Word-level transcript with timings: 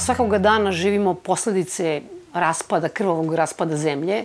svakoga 0.00 0.38
dana 0.38 0.72
živimo 0.72 1.14
posledice 1.14 2.00
raspada, 2.34 2.88
krvavog 2.88 3.34
raspada 3.34 3.76
zemlje. 3.76 4.24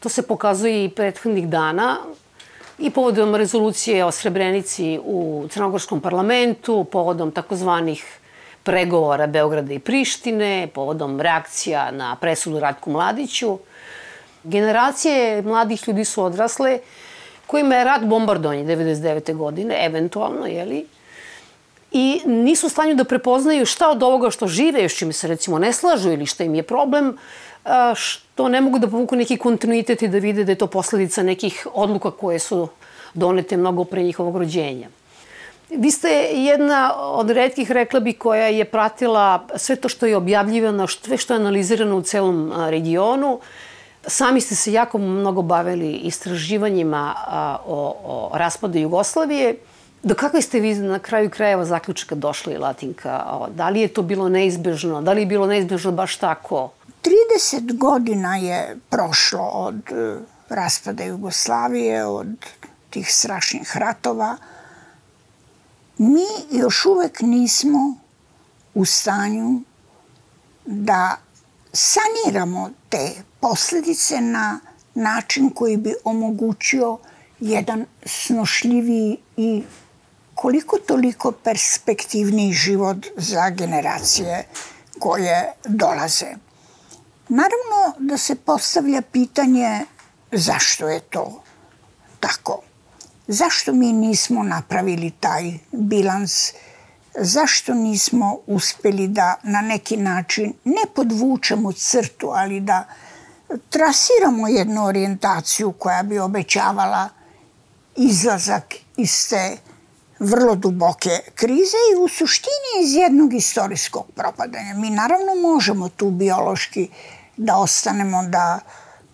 To 0.00 0.08
se 0.08 0.22
pokazuje 0.22 0.84
i 0.84 0.88
prethodnih 0.88 1.48
dana 1.48 1.96
i 2.78 2.90
povodom 2.90 3.34
rezolucije 3.34 4.04
o 4.04 4.10
Srebrenici 4.10 5.00
u 5.04 5.46
Crnogorskom 5.50 6.00
parlamentu, 6.00 6.84
povodom 6.84 7.30
takozvanih 7.30 8.04
pregovora 8.62 9.26
Beograda 9.26 9.72
i 9.72 9.78
Prištine, 9.78 10.68
povodom 10.74 11.20
reakcija 11.20 11.90
na 11.90 12.16
presudu 12.20 12.60
Ratku 12.60 12.90
Mladiću. 12.90 13.58
Generacije 14.44 15.42
mladih 15.42 15.88
ljudi 15.88 16.04
su 16.04 16.24
odrasle 16.24 16.78
kojima 17.46 17.74
je 17.74 17.84
rat 17.84 18.04
bombardovanje 18.04 18.64
99. 18.64 19.34
godine, 19.34 19.86
eventualno, 19.86 20.46
jeli, 20.46 20.86
i 21.96 22.20
nisu 22.26 22.66
u 22.66 22.70
stanju 22.70 22.94
da 22.94 23.04
prepoznaju 23.04 23.66
šta 23.66 23.90
od 23.90 24.02
ovoga 24.02 24.30
što 24.30 24.46
žive, 24.46 24.82
još 24.82 24.96
čime 24.96 25.12
se 25.12 25.28
recimo 25.28 25.58
ne 25.58 25.72
slažu 25.72 26.12
ili 26.12 26.26
šta 26.26 26.44
im 26.44 26.54
je 26.54 26.62
problem, 26.62 27.16
što 27.94 28.48
ne 28.48 28.60
mogu 28.60 28.78
da 28.78 28.90
povuku 28.90 29.16
neki 29.16 29.36
kontinuitet 29.36 30.02
i 30.02 30.08
da 30.08 30.18
vide 30.18 30.44
da 30.44 30.52
je 30.52 30.58
to 30.60 30.66
posledica 30.66 31.22
nekih 31.22 31.66
odluka 31.72 32.10
koje 32.10 32.38
su 32.38 32.68
donete 33.14 33.56
mnogo 33.56 33.84
pre 33.84 34.02
njihovog 34.02 34.36
rođenja. 34.36 34.88
Vi 35.70 35.90
ste 35.90 36.08
jedna 36.32 36.92
od 36.96 37.30
redkih, 37.30 37.70
rekla 37.70 38.00
bi, 38.00 38.12
koja 38.12 38.46
je 38.46 38.64
pratila 38.64 39.46
sve 39.56 39.76
to 39.76 39.88
što 39.88 40.06
je 40.06 40.16
objavljivano, 40.16 40.86
sve 40.86 41.16
što 41.16 41.34
je 41.34 41.40
analizirano 41.40 41.96
u 41.96 42.02
celom 42.02 42.52
regionu. 42.68 43.40
Sami 44.06 44.40
ste 44.40 44.54
se 44.54 44.72
jako 44.72 44.98
mnogo 44.98 45.42
bavili 45.42 45.92
istraživanjima 45.92 47.14
o, 47.66 47.96
o 48.04 48.38
raspadu 48.38 48.78
Jugoslavije. 48.78 49.56
Do 50.06 50.14
kakve 50.14 50.42
ste 50.42 50.60
vi 50.60 50.74
na 50.74 50.98
kraju 50.98 51.30
krajeva 51.30 51.64
zaključka 51.64 52.14
došli, 52.14 52.58
Latinka? 52.58 53.38
Da 53.54 53.68
li 53.68 53.80
je 53.80 53.88
to 53.88 54.02
bilo 54.02 54.28
neizbežno? 54.28 55.02
Da 55.02 55.12
li 55.12 55.22
je 55.22 55.26
bilo 55.26 55.46
neizbežno 55.46 55.92
baš 55.92 56.16
tako? 56.16 56.70
30 57.02 57.78
godina 57.78 58.36
je 58.36 58.76
prošlo 58.90 59.42
od 59.42 59.80
e, 59.90 60.18
raspada 60.48 61.04
Jugoslavije, 61.04 62.04
od 62.06 62.46
tih 62.90 63.12
strašnih 63.12 63.76
ratova. 63.76 64.36
Mi 65.98 66.26
još 66.50 66.86
uvek 66.86 67.20
nismo 67.20 67.94
u 68.74 68.84
stanju 68.84 69.60
da 70.66 71.16
saniramo 71.72 72.70
te 72.88 73.10
posledice 73.40 74.20
na 74.20 74.60
način 74.94 75.50
koji 75.50 75.76
bi 75.76 75.94
omogućio 76.04 76.98
jedan 77.40 77.84
snošljiviji 78.04 79.18
i 79.36 79.62
koliko 80.36 80.78
toliko 80.78 81.32
perspektivniji 81.32 82.52
život 82.52 83.06
za 83.16 83.50
generacije 83.50 84.44
koje 84.98 85.52
dolaze. 85.64 86.26
Naravno 87.28 87.94
da 87.98 88.18
se 88.18 88.34
postavlja 88.34 89.02
pitanje 89.02 89.84
zašto 90.32 90.88
je 90.88 91.00
to 91.00 91.42
tako. 92.20 92.60
Zašto 93.28 93.72
mi 93.72 93.92
nismo 93.92 94.42
napravili 94.42 95.10
taj 95.10 95.58
bilans? 95.72 96.52
Zašto 97.14 97.74
nismo 97.74 98.38
uspeli 98.46 99.08
da 99.08 99.34
na 99.42 99.60
neki 99.60 99.96
način 99.96 100.52
ne 100.64 100.82
podvučemo 100.94 101.72
crtu, 101.72 102.30
ali 102.34 102.60
da 102.60 102.84
trasiramo 103.70 104.48
jednu 104.48 104.84
orijentaciju 104.84 105.72
koja 105.72 106.02
bi 106.02 106.18
obećavala 106.18 107.08
izlazak 107.96 108.74
iz 108.96 109.28
te 109.28 109.56
vrlo 110.18 110.54
duboke 110.54 111.10
krize 111.34 111.76
i 111.92 111.96
u 112.04 112.08
suštini 112.08 112.82
iz 112.82 112.94
jednog 112.94 113.34
istorijskog 113.34 114.06
propadanja. 114.14 114.74
Mi 114.74 114.90
naravno 114.90 115.34
možemo 115.34 115.88
tu 115.88 116.10
biološki 116.10 116.88
da 117.36 117.56
ostanemo, 117.56 118.22
da 118.28 118.60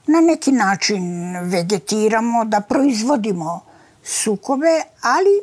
na 0.06 0.20
neki 0.20 0.52
način 0.52 1.36
vegetiramo, 1.42 2.44
da 2.44 2.60
proizvodimo 2.60 3.60
sukobe, 4.04 4.82
ali 5.00 5.40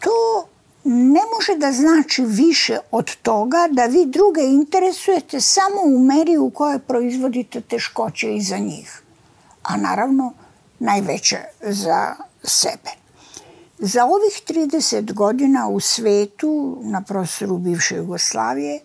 to 0.00 0.48
ne 0.84 1.20
može 1.36 1.56
da 1.56 1.72
znači 1.72 2.24
više 2.24 2.78
od 2.90 3.16
toga 3.16 3.68
da 3.70 3.84
vi 3.84 4.06
druge 4.06 4.40
interesujete 4.42 5.40
samo 5.40 5.82
u 5.84 5.98
meri 5.98 6.36
u 6.36 6.50
kojoj 6.50 6.78
proizvodite 6.78 7.60
teškoće 7.60 8.34
i 8.34 8.42
za 8.42 8.56
njih. 8.58 9.02
A 9.62 9.76
naravno 9.76 10.32
najveće 10.78 11.38
za 11.60 12.14
sebe. 12.42 13.07
Za 13.80 14.04
ovih 14.04 14.42
30 14.48 15.12
godina 15.12 15.68
u 15.68 15.80
svetu, 15.80 16.78
na 16.82 17.02
prostoru 17.02 17.58
bivše 17.58 17.96
Jugoslavije, 17.96 18.80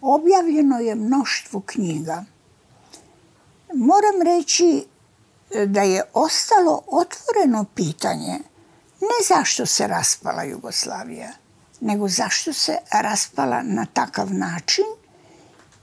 objavljeno 0.00 0.78
je 0.78 0.94
mnoštvo 0.94 1.62
knjiga. 1.66 2.24
Moram 3.74 4.22
reći 4.24 4.86
da 5.66 5.82
je 5.82 6.02
ostalo 6.14 6.82
otvoreno 6.86 7.64
pitanje 7.74 8.38
ne 9.00 9.26
zašto 9.28 9.66
se 9.66 9.86
raspala 9.86 10.42
Jugoslavija, 10.42 11.32
nego 11.80 12.08
zašto 12.08 12.52
se 12.52 12.76
raspala 12.90 13.62
na 13.62 13.86
takav 13.92 14.34
način 14.34 14.84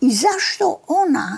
i 0.02 0.12
zašto 0.12 0.82
ona 0.88 1.38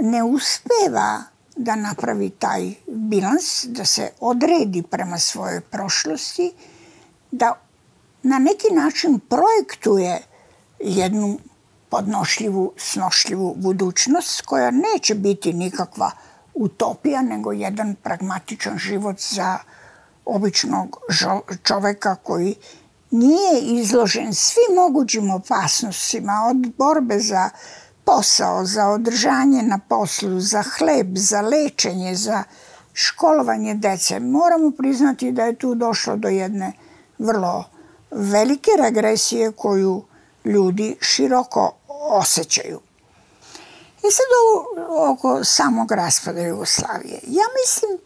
ne 0.00 0.22
uspeva 0.22 1.22
da 1.56 1.76
napravi 1.76 2.30
taj 2.30 2.74
bilans, 2.86 3.64
da 3.64 3.84
se 3.84 4.10
odredi 4.20 4.82
prema 4.82 5.18
svojoj 5.18 5.60
prošlosti, 5.60 6.52
da 7.30 7.60
na 8.22 8.38
neki 8.38 8.74
način 8.74 9.20
projektuje 9.28 10.22
jednu 10.78 11.38
podnošljivu, 11.88 12.72
snošljivu 12.76 13.54
budućnost 13.56 14.40
koja 14.40 14.70
neće 14.70 15.14
biti 15.14 15.52
nikakva 15.52 16.10
utopija, 16.54 17.22
nego 17.22 17.52
jedan 17.52 17.94
pragmatičan 18.02 18.78
život 18.78 19.16
za 19.20 19.58
običnog 20.24 20.98
čoveka 21.62 22.14
koji 22.14 22.54
nije 23.10 23.60
izložen 23.60 24.34
svim 24.34 24.76
mogućim 24.76 25.30
opasnostima 25.30 26.32
od 26.50 26.72
borbe 26.78 27.18
za 27.18 27.50
posao, 28.06 28.64
za 28.64 28.88
održanje 28.88 29.62
na 29.62 29.78
poslu, 29.88 30.40
za 30.40 30.62
hleb, 30.62 31.18
za 31.18 31.40
lečenje, 31.40 32.14
za 32.14 32.42
školovanje 32.92 33.74
dece. 33.74 34.20
Moramo 34.20 34.70
priznati 34.70 35.32
da 35.32 35.44
je 35.44 35.56
tu 35.56 35.74
došlo 35.74 36.16
do 36.16 36.28
jedne 36.28 36.72
vrlo 37.18 37.64
velike 38.10 38.70
regresije 38.78 39.52
koju 39.52 40.02
ljudi 40.44 40.96
široko 41.00 41.72
osjećaju. 42.10 42.80
I 43.98 44.10
sad 44.12 44.26
ovo, 44.42 45.12
oko 45.12 45.44
samog 45.44 45.92
raspada 45.92 46.40
Jugoslavije. 46.40 47.20
Ja 47.26 47.44
mislim 47.62 47.98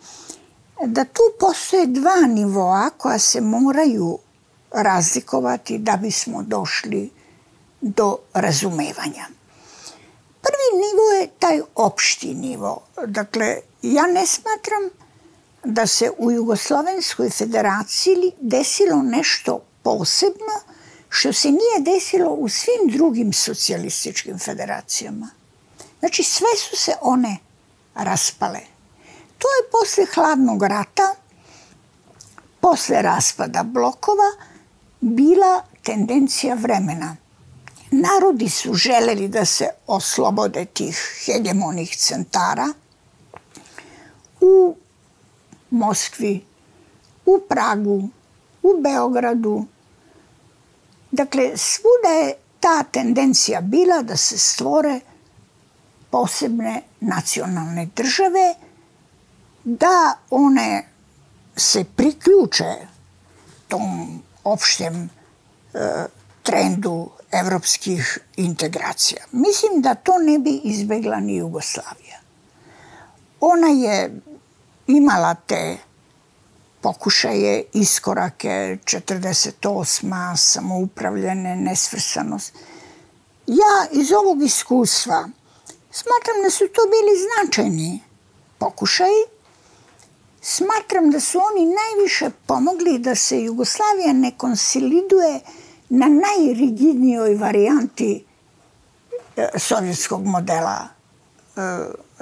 da 0.94 1.04
tu 1.04 1.22
postoje 1.40 1.86
dva 1.86 2.20
nivoa 2.28 2.90
koja 2.96 3.18
se 3.18 3.40
moraju 3.40 4.18
razlikovati 4.72 5.78
da 5.78 5.96
bismo 5.96 6.42
došli 6.42 7.10
do 7.80 8.16
razumevanja. 8.34 9.39
Prvi 10.50 10.82
nivo 10.84 11.20
je 11.20 11.38
taj 11.38 11.60
opšti 11.74 12.34
nivo. 12.34 12.82
Dakle, 13.06 13.56
ja 13.82 14.06
ne 14.06 14.26
smatram 14.26 14.90
da 15.64 15.86
se 15.86 16.10
u 16.18 16.30
Jugoslovenskoj 16.30 17.30
federaciji 17.30 18.32
desilo 18.40 19.02
nešto 19.02 19.62
posebno 19.82 20.54
što 21.08 21.32
se 21.32 21.48
nije 21.48 21.94
desilo 21.94 22.30
u 22.30 22.48
svim 22.48 22.96
drugim 22.96 23.32
socijalističkim 23.32 24.38
federacijama. 24.38 25.30
Znači, 26.00 26.22
sve 26.22 26.48
su 26.56 26.76
se 26.76 26.92
one 27.00 27.36
raspale. 27.94 28.60
To 29.38 29.48
je 29.48 29.70
posle 29.72 30.06
hladnog 30.14 30.62
rata, 30.62 31.14
posle 32.60 33.02
raspada 33.02 33.62
blokova, 33.62 34.30
bila 35.00 35.62
tendencija 35.82 36.54
vremena. 36.54 37.16
Narodi 37.90 38.48
su 38.48 38.74
želeli 38.74 39.28
da 39.28 39.44
se 39.44 39.68
oslobode 39.86 40.64
tih 40.64 41.22
hegemonih 41.26 41.96
centara 41.96 42.72
u 44.40 44.76
Moskvi, 45.70 46.44
u 47.26 47.40
Pragu, 47.48 48.08
u 48.62 48.80
Beogradu. 48.82 49.64
Dakle, 51.10 51.56
svuda 51.56 52.08
je 52.08 52.34
ta 52.60 52.82
tendencija 52.82 53.60
bila 53.60 54.02
da 54.02 54.16
se 54.16 54.38
stvore 54.38 55.00
posebne 56.10 56.82
nacionalne 57.00 57.88
države, 57.96 58.54
da 59.64 60.18
one 60.30 60.88
se 61.56 61.84
priključe 61.96 62.74
tom 63.68 64.22
opštem 64.44 65.10
e, 65.74 66.06
trendu 66.42 67.10
evropskih 67.32 68.18
integracija. 68.36 69.24
Mislim 69.32 69.82
da 69.82 69.94
to 69.94 70.18
ne 70.18 70.38
bi 70.38 70.60
izbegla 70.64 71.20
ni 71.20 71.36
Jugoslavija. 71.36 72.20
Ona 73.40 73.68
je 73.68 74.20
imala 74.86 75.34
te 75.34 75.76
pokušaje, 76.80 77.64
iskorake, 77.72 78.78
48. 78.84 80.36
samoupravljene, 80.36 81.56
nesvrsanost. 81.56 82.54
ja 83.46 84.00
iz 84.00 84.12
ovog 84.12 84.42
iskustva 84.42 85.28
smatram 85.90 86.42
da 86.44 86.50
su 86.50 86.64
to 86.68 86.82
bili 86.82 87.20
značajni 87.26 88.00
pokušaji. 88.58 89.24
Smatram 90.42 91.10
da 91.10 91.20
su 91.20 91.38
oni 91.38 91.66
najviše 91.66 92.30
pomogli 92.46 92.98
da 92.98 93.14
se 93.14 93.42
Jugoslavija 93.42 94.12
ne 94.12 94.32
konsoliduje 94.38 95.40
na 95.90 96.06
najrigidnijoj 96.08 97.34
varijanti 97.34 98.24
e, 99.36 99.48
sovjetskog 99.58 100.26
modela 100.26 100.88
e, 101.56 101.60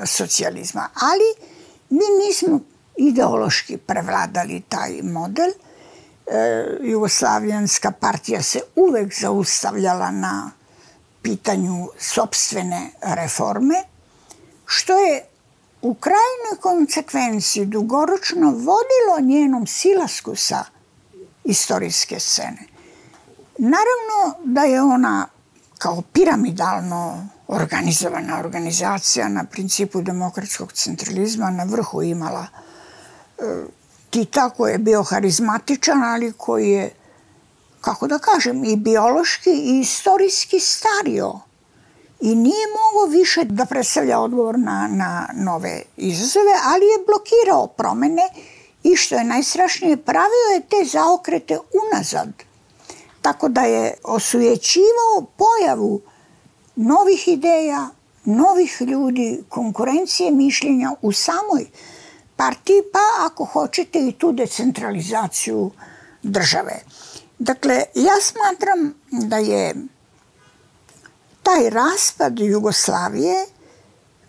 socijalizma. 0.06 0.88
Ali 0.94 1.48
mi 1.90 2.26
nismo 2.26 2.60
ideološki 2.96 3.76
prevladali 3.76 4.62
taj 4.68 5.02
model. 5.02 5.50
E, 5.50 6.64
Jugoslavijanska 6.80 7.90
partija 7.90 8.42
se 8.42 8.60
uvek 8.76 9.14
zaustavljala 9.20 10.10
na 10.10 10.50
pitanju 11.22 11.88
sobstvene 11.98 12.90
reforme, 13.02 13.82
što 14.66 14.92
je 14.92 15.24
u 15.82 15.94
krajnoj 15.94 16.60
konsekvenciji 16.60 17.66
dugoročno 17.66 18.50
vodilo 18.50 19.20
njenom 19.22 19.66
silasku 19.66 20.36
sa 20.36 20.64
istorijske 21.44 22.20
scene. 22.20 22.77
Naravno 23.58 24.44
da 24.44 24.62
je 24.62 24.82
ona 24.82 25.26
kao 25.78 26.02
piramidalno 26.12 27.28
organizovana 27.48 28.38
organizacija 28.38 29.28
na 29.28 29.44
principu 29.44 30.02
demokratskog 30.02 30.72
centralizma 30.72 31.50
na 31.50 31.64
vrhu 31.64 32.02
imala 32.02 32.46
e, 33.38 33.42
Tita 34.10 34.50
koji 34.50 34.72
je 34.72 34.78
bio 34.78 35.02
harizmatičan, 35.02 36.04
ali 36.04 36.32
koji 36.32 36.70
je, 36.70 36.90
kako 37.80 38.06
da 38.06 38.18
kažem, 38.18 38.64
i 38.64 38.76
biološki 38.76 39.50
i 39.50 39.80
istorijski 39.80 40.60
stario 40.60 41.40
i 42.20 42.34
nije 42.34 42.66
mogao 42.66 43.18
više 43.18 43.44
da 43.44 43.64
predstavlja 43.64 44.20
odgovor 44.20 44.58
na, 44.58 44.88
na 44.90 45.28
nove 45.34 45.82
izazove, 45.96 46.52
ali 46.64 46.84
je 46.84 47.04
blokirao 47.06 47.66
promene 47.66 48.22
i 48.82 48.96
što 48.96 49.14
je 49.14 49.24
najstrašnije, 49.24 49.96
pravio 49.96 50.46
je 50.54 50.60
te 50.60 50.90
zaokrete 50.90 51.58
unazad. 51.82 52.47
Tako 53.28 53.48
da 53.48 53.60
je 53.60 53.94
osujećivao 54.04 55.26
pojavu 55.36 56.00
novih 56.76 57.28
ideja, 57.28 57.88
novih 58.24 58.80
ljudi, 58.80 59.44
konkurencije 59.48 60.30
mišljenja 60.30 60.90
u 61.02 61.12
samoj 61.12 61.66
partiji, 62.36 62.82
pa 62.92 63.26
ako 63.26 63.44
hoćete 63.44 63.98
i 63.98 64.12
tu 64.12 64.32
decentralizaciju 64.32 65.70
države. 66.22 66.80
Dakle, 67.38 67.82
ja 67.94 68.14
smatram 68.20 68.94
da 69.10 69.36
je 69.36 69.74
taj 71.42 71.70
raspad 71.70 72.38
Jugoslavije 72.38 73.46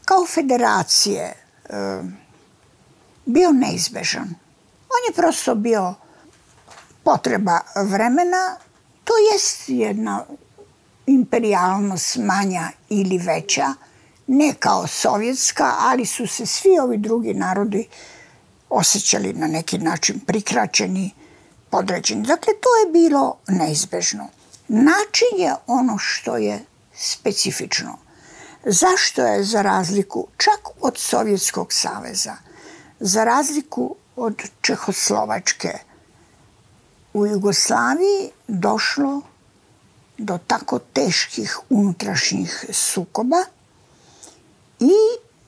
kao 0.06 0.26
federacije 0.26 1.24
e, 1.24 1.34
bio 3.26 3.52
neizbežan. 3.52 4.36
On 4.90 5.02
je 5.10 5.16
prosto 5.16 5.56
bio 5.56 5.96
potreba 7.04 7.60
vremena, 7.76 8.58
to 9.10 9.16
jest 9.34 9.70
jedna 9.70 10.26
imperialnost 11.08 12.18
manja 12.18 12.70
ili 12.90 13.18
veća, 13.18 13.74
ne 14.28 14.54
kao 14.60 14.88
sovjetska, 14.88 15.74
ali 15.80 16.06
su 16.06 16.28
se 16.28 16.46
svi 16.46 16.80
ovi 16.82 16.98
drugi 16.98 17.34
narodi 17.34 17.88
osjećali 18.70 19.34
na 19.34 19.48
neki 19.48 19.78
način 19.78 20.20
prikraćeni, 20.20 21.12
podređeni. 21.70 22.28
Dakle, 22.28 22.54
to 22.62 22.70
je 22.78 22.92
bilo 22.92 23.38
neizbežno. 23.48 24.28
Način 24.68 25.34
je 25.38 25.54
ono 25.68 25.98
što 25.98 26.38
je 26.38 26.66
specifično. 26.94 27.98
Zašto 28.66 29.22
je 29.22 29.44
za 29.44 29.62
razliku 29.62 30.28
čak 30.38 30.68
od 30.82 30.98
Sovjetskog 30.98 31.74
saveza, 31.74 32.36
za 33.00 33.24
razliku 33.24 33.96
od 34.16 34.44
Čehoslovačke, 34.62 35.89
u 37.14 37.26
Jugoslaviji 37.26 38.32
došlo 38.48 39.22
do 40.18 40.40
tako 40.48 40.80
teških 40.80 41.60
unutrašnjih 41.70 42.66
sukoba 42.72 43.44
i 44.80 44.94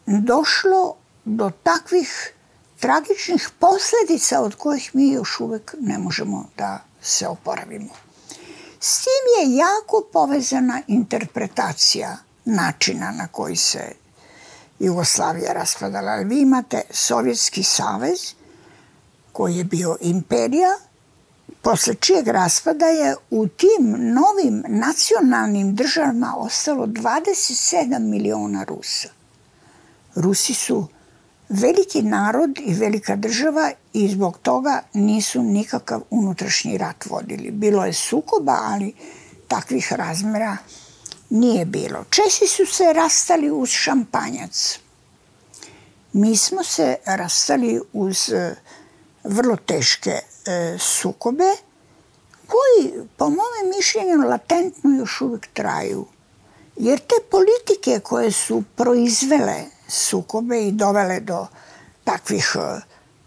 došlo 0.05 0.95
do 1.25 1.51
takvih 1.63 2.33
tragičnih 2.79 3.49
posledica 3.59 4.41
od 4.41 4.55
kojih 4.55 4.95
mi 4.95 5.09
još 5.09 5.39
uvek 5.39 5.75
ne 5.79 5.97
možemo 5.97 6.45
da 6.57 6.83
se 7.01 7.27
oporavimo. 7.27 7.93
S 8.79 9.03
tim 9.03 9.25
je 9.39 9.55
jako 9.55 10.03
povezana 10.13 10.81
interpretacija 10.87 12.17
načina 12.45 13.11
na 13.11 13.27
koji 13.27 13.55
se 13.55 13.93
Jugoslavija 14.79 15.53
raspadala. 15.53 16.15
Vi 16.15 16.41
imate 16.41 16.81
Sovjetski 16.89 17.63
savez 17.63 18.33
koji 19.31 19.55
je 19.55 19.63
bio 19.63 19.97
imperija 20.01 20.77
posle 21.61 21.95
čijeg 21.95 22.27
raspada 22.27 22.85
je 22.85 23.15
u 23.29 23.47
tim 23.47 23.95
novim 24.13 24.63
nacionalnim 24.67 25.75
državama 25.75 26.33
ostalo 26.37 26.85
27 26.85 27.99
miliona 27.99 28.63
Rusa. 28.63 29.09
Rusi 30.15 30.53
su 30.53 30.87
veliki 31.49 32.01
narod 32.01 32.59
i 32.59 32.73
velika 32.73 33.15
država 33.15 33.71
i 33.93 34.09
zbog 34.09 34.37
toga 34.37 34.81
nisu 34.93 35.43
nikakav 35.43 36.01
unutrašnji 36.09 36.77
rat 36.77 37.05
vodili. 37.05 37.51
Bilo 37.51 37.85
je 37.85 37.93
sukoba, 37.93 38.57
ali 38.63 38.93
takvih 39.47 39.93
razmera 39.93 40.57
nije 41.29 41.65
bilo. 41.65 42.03
Česi 42.09 42.47
su 42.47 42.65
se 42.65 42.93
rastali 42.93 43.51
uz 43.51 43.69
šampanjac. 43.69 44.79
Mi 46.13 46.37
smo 46.37 46.63
se 46.63 46.95
rastali 47.05 47.81
uz 47.93 48.29
e, 48.29 48.55
vrlo 49.23 49.55
teške 49.55 50.11
e, 50.11 50.77
sukobe 50.79 51.51
koji, 52.47 53.07
po 53.17 53.29
mome 53.29 53.75
mišljenju, 53.77 54.27
latentno 54.29 54.89
još 54.99 55.21
uvek 55.21 55.47
traju. 55.53 56.05
Jer 56.75 56.99
te 56.99 57.15
politike 57.31 57.99
koje 58.03 58.31
su 58.31 58.63
proizvele 58.75 59.65
sukobe 59.87 60.67
i 60.67 60.71
dovele 60.71 61.19
do 61.19 61.47
takvih 62.03 62.55
e, 62.55 62.81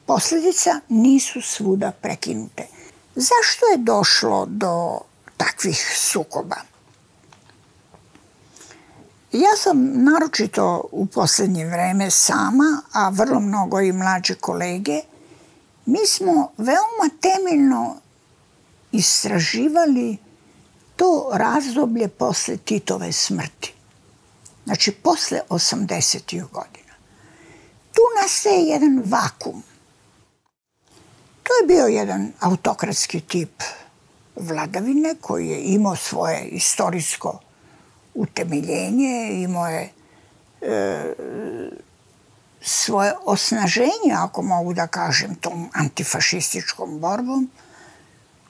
posledica 0.06 0.80
nisu 0.88 1.42
svuda 1.42 1.92
prekinute. 2.02 2.66
Zašto 3.14 3.66
je 3.72 3.76
došlo 3.78 4.46
do 4.48 4.98
takvih 5.36 5.94
sukoba? 5.96 6.56
Ja 9.32 9.56
sam 9.56 10.04
naročito 10.04 10.88
u 10.92 11.06
poslednje 11.06 11.66
vreme 11.66 12.10
sama, 12.10 12.82
a 12.92 13.08
vrlo 13.08 13.40
mnogo 13.40 13.80
i 13.80 13.92
mlađe 13.92 14.34
kolege, 14.34 15.00
mi 15.86 16.06
smo 16.06 16.52
veoma 16.58 17.10
temeljno 17.20 17.96
istraživali 18.92 20.16
to 20.96 21.30
razdoblje 21.34 22.08
posle 22.08 22.56
Titove 22.56 23.12
smrti. 23.12 23.74
Znači, 24.64 24.92
posle 24.92 25.40
80. 25.48 26.40
godina. 26.52 26.94
Tu 27.92 28.00
nastaje 28.22 28.62
jedan 28.62 29.02
vakum. 29.04 29.62
To 31.42 31.52
je 31.60 31.66
bio 31.66 31.86
jedan 31.86 32.32
autokratski 32.40 33.20
tip 33.20 33.62
vladavine 34.36 35.14
koji 35.20 35.48
je 35.48 35.62
imao 35.62 35.96
svoje 35.96 36.44
istorijsko 36.44 37.40
utemeljenje, 38.14 39.42
imao 39.42 39.66
je 39.66 39.92
e, 40.60 41.12
svoje 42.64 43.12
osnaženje, 43.24 44.12
ako 44.16 44.42
mogu 44.42 44.74
da 44.74 44.86
kažem, 44.86 45.34
tom 45.34 45.70
antifašističkom 45.72 46.98
borbom, 47.00 47.50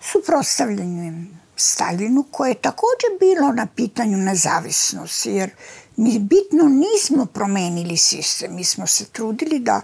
suprostavljanjem 0.01 1.41
Stalinu, 1.57 2.25
koje 2.31 2.51
je 2.51 2.55
takođe 2.55 3.07
bilo 3.21 3.53
na 3.53 3.67
pitanju 3.67 4.17
nezavisnosti, 4.17 5.31
jer 5.31 5.51
mi 5.97 6.19
bitno 6.19 6.65
nismo 6.65 7.27
promenili 7.27 7.97
sistem, 7.97 8.55
mi 8.55 8.65
smo 8.65 8.87
se 8.87 9.05
trudili 9.05 9.59
da 9.59 9.81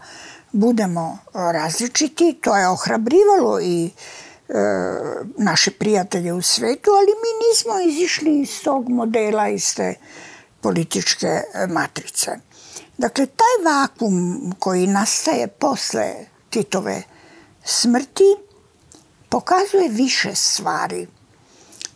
budemo 0.53 1.19
različiti, 1.35 2.39
to 2.43 2.57
je 2.57 2.69
ohrabrivalo 2.69 3.61
i 3.61 3.85
e, 3.87 3.93
naše 5.39 5.71
prijatelje 5.71 6.33
u 6.33 6.43
svetu, 6.43 6.91
ali 6.91 7.07
mi 7.07 7.49
nismo 7.49 7.93
izišli 7.93 8.41
iz 8.41 8.63
tog 8.63 8.89
modela, 8.89 9.49
iz 9.49 9.75
te 9.75 9.95
političke 10.61 11.41
matrice. 11.69 12.50
Dakle, 13.01 13.27
taj 13.27 13.73
vakum 13.73 14.53
koji 14.59 14.87
nastaje 14.87 15.47
posle 15.47 16.15
Titove 16.51 17.03
smrti 17.65 18.37
pokazuje 19.29 19.89
više 19.89 20.35
stvari. 20.35 21.07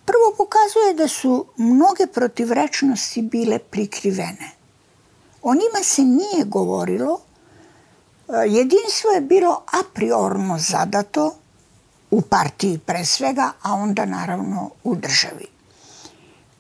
Prvo 0.05 0.35
pokazuje 0.37 0.95
da 0.95 1.09
su 1.09 1.47
mnoge 1.57 2.07
protivrečnosti 2.07 3.23
bile 3.23 3.59
prikrivene. 3.59 4.51
O 5.43 5.55
njima 5.55 5.83
se 5.83 6.03
nije 6.03 6.45
govorilo, 6.45 7.21
jedinstvo 8.47 9.11
je 9.11 9.21
bilo 9.21 9.63
a 9.73 9.83
priorno 9.95 10.59
zadato 10.59 11.35
u 12.11 12.21
partiji 12.21 12.79
pre 12.79 13.05
svega, 13.05 13.53
a 13.63 13.75
onda 13.75 14.05
naravno 14.05 14.71
u 14.85 14.95
državi. 14.97 15.47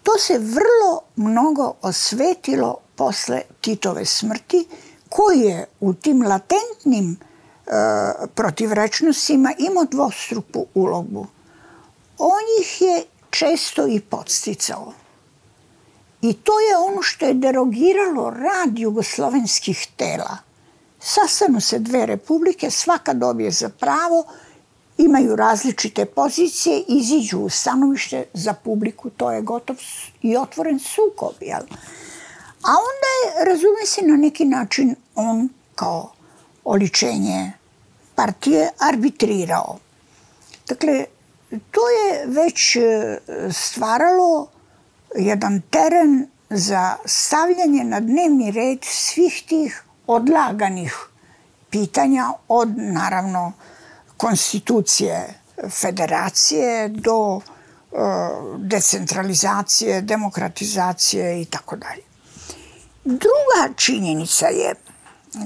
To 0.03 0.19
se 0.19 0.39
vrlo 0.39 1.01
mnogo 1.17 1.75
osvetilo 1.83 2.84
posle 2.97 3.43
Titove 3.61 4.05
smrti, 4.05 4.67
koji 5.09 5.41
je 5.41 5.67
u 5.81 5.95
tim 5.95 6.23
latentnim 6.23 7.17
e, 7.17 7.71
protivrečnostima 8.35 9.53
imao 9.59 9.85
dvostruku 9.85 10.67
ulogu. 10.75 11.27
On 12.19 12.43
ih 12.61 12.83
je 12.83 13.05
često 13.31 13.87
i 13.87 14.01
podsticao. 14.01 14.93
I 16.23 16.33
to 16.33 16.61
je 16.61 16.77
ono 16.77 17.03
što 17.03 17.27
je 17.27 17.35
derogiralo 17.35 18.31
rad 18.31 18.79
jugoslovenskih 18.79 19.87
tela. 19.97 20.37
Sastanu 21.01 21.61
se 21.61 21.79
dve 21.79 22.07
republike, 22.07 22.71
svaka 22.71 23.13
dobije 23.13 23.51
za 23.51 23.69
pravo, 23.69 24.25
imaju 24.99 25.37
različite 25.37 26.05
pozicije, 26.05 26.85
iziđu 26.89 27.39
u 27.39 27.51
stanovište 27.51 28.25
za 28.35 28.53
publiku, 28.55 29.11
to 29.11 29.31
je 29.31 29.43
gotov 29.43 29.77
i 30.23 30.37
otvoren 30.37 30.79
sukob. 30.79 31.35
Jel? 31.41 31.63
A 32.65 32.71
onda 32.71 33.09
je, 33.21 33.45
razume 33.45 33.87
se, 33.87 34.03
na 34.03 34.17
neki 34.17 34.45
način 34.45 34.97
on 35.15 35.49
kao 35.75 36.13
oličenje 36.65 37.53
partije 38.15 38.71
arbitrirao. 38.79 39.79
Dakle, 40.69 41.05
to 41.51 41.81
je 41.89 42.27
već 42.27 42.77
e, 42.77 42.81
stvaralo 43.53 44.49
jedan 45.17 45.63
teren 45.71 46.27
za 46.51 46.97
stavljanje 47.05 47.85
na 47.85 48.01
dnevni 48.01 48.51
red 48.51 48.79
svih 48.83 49.43
tih 49.49 49.85
odlaganih 50.07 50.97
pitanja 51.71 52.33
od, 52.49 52.69
naravno, 52.77 53.53
konstitucije 54.17 55.35
federacije 55.71 56.89
do 56.89 57.41
e, 57.41 57.97
decentralizacije, 58.59 60.01
demokratizacije 60.03 61.43
i 61.43 61.45
tako 61.45 61.77
dalje. 61.77 62.14
Druga 63.05 63.75
činjenica 63.77 64.47
je, 64.47 64.75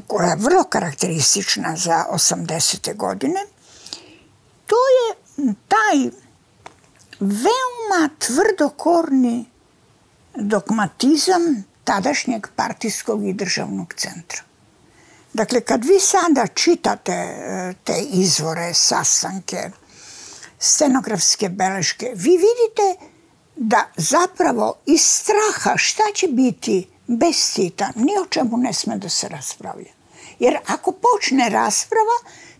koja 0.06 0.28
je 0.28 0.36
vrlo 0.36 0.64
karakteristična 0.64 1.76
za 1.76 2.04
80. 2.12 2.96
godine, 2.96 3.40
to 4.66 4.76
je 4.76 5.14
taj 5.68 6.10
veoma 7.20 8.10
tvrdokorni 8.18 9.44
dogmatizam 10.34 11.64
tadašnjeg 11.84 12.46
partijskog 12.56 13.28
i 13.28 13.32
državnog 13.32 13.94
centra. 13.96 14.42
Dakle, 15.32 15.60
kad 15.60 15.84
vi 15.84 16.00
sada 16.00 16.46
čitate 16.46 17.12
e, 17.12 17.74
te 17.84 18.00
izvore, 18.12 18.74
sastanke, 18.74 19.70
scenografske 20.58 21.48
beleške, 21.48 22.12
vi 22.14 22.30
vidite 22.30 23.06
da 23.56 23.84
zapravo 23.96 24.74
iz 24.86 25.00
straha 25.02 25.76
šta 25.76 26.02
će 26.14 26.28
biti 26.28 26.88
bez 27.08 27.54
Tita, 27.54 27.92
ni 27.96 28.12
o 28.22 28.26
čemu 28.26 28.56
ne 28.56 28.72
sme 28.72 28.98
da 28.98 29.08
se 29.08 29.28
raspravlja. 29.28 29.92
Jer 30.38 30.58
ako 30.66 30.92
počne 30.92 31.48
rasprava, 31.48 32.18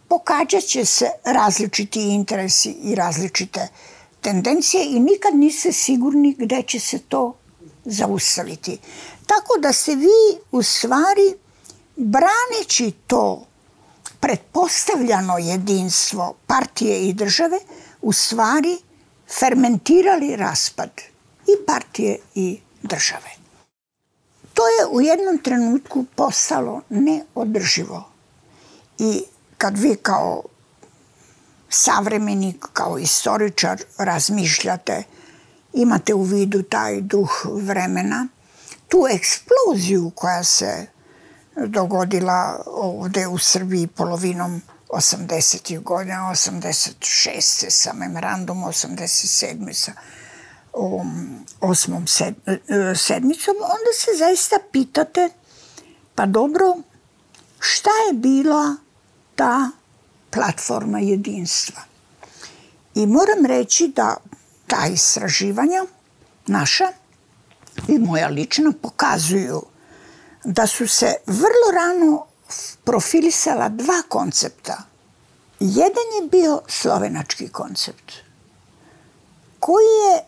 pokađat 0.08 0.64
će 0.64 0.84
se 0.84 1.10
različiti 1.24 2.00
interesi 2.00 2.70
i 2.70 2.94
različite 2.94 3.68
tendencije 4.20 4.84
i 4.90 5.00
nikad 5.00 5.34
niste 5.34 5.72
sigurni 5.72 6.34
gde 6.38 6.62
će 6.62 6.80
se 6.80 6.98
to 6.98 7.34
zaustaviti. 7.84 8.78
Tako 9.26 9.58
da 9.60 9.72
se 9.72 9.94
vi 9.94 10.40
u 10.50 10.62
stvari 10.62 11.34
braneći 11.96 12.92
to 13.06 13.46
pretpostavljano 14.20 15.38
jedinstvo 15.38 16.34
partije 16.46 17.08
i 17.08 17.12
države 17.12 17.58
u 18.02 18.12
stvari 18.12 18.78
fermentirali 19.38 20.36
raspad 20.36 20.90
i 21.46 21.66
partije 21.66 22.18
i 22.34 22.60
države. 22.82 23.37
To 24.58 24.68
je 24.68 24.86
u 24.90 25.00
jednom 25.00 25.38
trenutku 25.38 26.04
postalo 26.14 26.82
neodrživo. 26.88 28.10
I 28.98 29.22
kad 29.58 29.78
vi 29.78 29.96
kao 30.02 30.42
savremenik, 31.68 32.66
kao 32.72 32.98
istoričar 32.98 33.82
razmišljate, 33.98 35.02
imate 35.72 36.14
u 36.14 36.22
vidu 36.22 36.62
taj 36.62 37.00
duh 37.00 37.46
vremena, 37.52 38.28
tu 38.88 39.06
eksploziju 39.10 40.10
koja 40.14 40.44
se 40.44 40.86
dogodila 41.56 42.62
ovde 42.66 43.26
u 43.26 43.38
Srbiji 43.38 43.86
polovinom 43.86 44.62
80. 44.88 45.82
godina, 45.82 46.30
86. 46.34 47.70
sa 47.70 47.92
memorandum, 47.92 48.64
87. 48.64 49.72
sa 49.72 49.92
ovom 50.78 51.38
osmom 51.60 52.06
sed, 52.06 52.34
sedmicom, 52.96 53.54
onda 53.56 53.92
se 53.94 54.10
zaista 54.18 54.56
pitate, 54.72 55.30
pa 56.14 56.26
dobro, 56.26 56.76
šta 57.60 57.90
je 58.08 58.12
bila 58.12 58.76
ta 59.34 59.70
platforma 60.30 60.98
jedinstva? 60.98 61.82
I 62.94 63.06
moram 63.06 63.46
reći 63.46 63.92
da 63.96 64.16
ta 64.66 64.86
istraživanja 64.86 65.84
naša 66.46 66.92
i 67.88 67.98
moja 67.98 68.28
lična 68.28 68.72
pokazuju 68.82 69.62
da 70.44 70.66
su 70.66 70.88
se 70.88 71.14
vrlo 71.26 71.72
rano 71.74 72.26
profilisala 72.84 73.68
dva 73.68 74.02
koncepta. 74.08 74.82
Jedan 75.60 76.04
je 76.22 76.28
bio 76.28 76.60
slovenački 76.68 77.48
koncept, 77.48 78.12
koji 79.60 79.84
je 79.84 80.27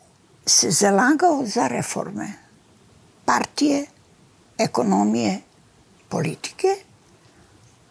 se 0.51 0.71
zalagao 0.71 1.47
za 1.47 1.67
reforme 1.67 2.33
partije, 3.25 3.87
ekonomije, 4.59 5.41
politike, 6.09 6.77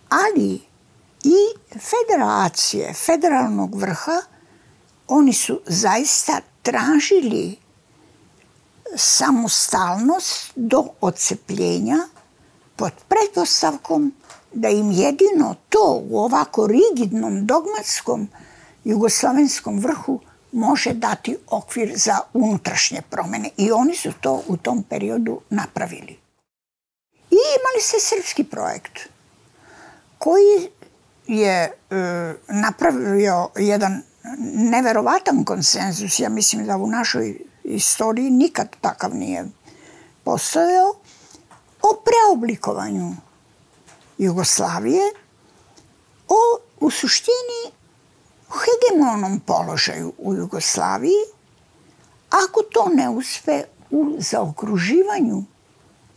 ali 0.10 0.62
i 1.24 1.39
federacije, 1.80 2.94
federalnog 2.94 3.75
vrha, 3.75 4.22
oni 5.08 5.34
su 5.34 5.62
zaista 5.66 6.42
tražili 6.62 7.58
samostalnost 8.96 10.51
do 10.56 10.84
odcepljenja 11.01 11.98
pod 12.75 12.92
pretpostavkom 13.08 14.13
da 14.54 14.70
im 14.70 14.92
jedino 14.92 15.56
to 15.70 16.01
u 16.10 16.20
ovako 16.20 16.68
rigidnom 16.68 17.46
dogmatskom 17.46 18.28
jugoslovenskom 18.84 19.80
vrhu 19.80 20.20
može 20.51 20.94
dati 20.94 21.38
okvir 21.48 21.94
za 21.96 22.20
unutrašnje 22.34 23.01
promene. 23.10 23.50
I 23.58 23.72
oni 23.72 23.96
su 23.96 24.12
to 24.22 24.44
u 24.48 24.58
tom 24.58 24.84
periodu 24.84 25.41
napravili. 25.50 26.20
I 27.32 27.38
imali 27.60 27.82
se 27.82 27.98
srpski 28.00 28.44
projekt 28.44 29.00
koji 30.18 30.70
je 31.27 31.63
e, 31.63 31.72
napravio 32.48 33.50
jedan 33.56 34.01
neverovatan 34.53 35.44
konsenzus. 35.44 36.20
Ja 36.20 36.29
mislim 36.29 36.65
da 36.65 36.77
u 36.77 36.88
našoj 36.88 37.39
istoriji 37.63 38.29
nikad 38.29 38.75
takav 38.82 39.15
nije 39.15 39.46
postojao 40.24 40.94
o 41.82 42.01
preoblikovanju 42.06 43.15
Jugoslavije, 44.18 45.03
o 46.27 46.60
u 46.79 46.91
suštini 46.91 47.79
hegemonom 48.50 49.39
položaju 49.39 50.13
u 50.18 50.34
Jugoslaviji, 50.34 51.24
ako 52.29 52.62
to 52.62 52.89
ne 52.94 53.10
uspe 53.10 53.63
u 53.91 54.15
zaokruživanju 54.18 55.44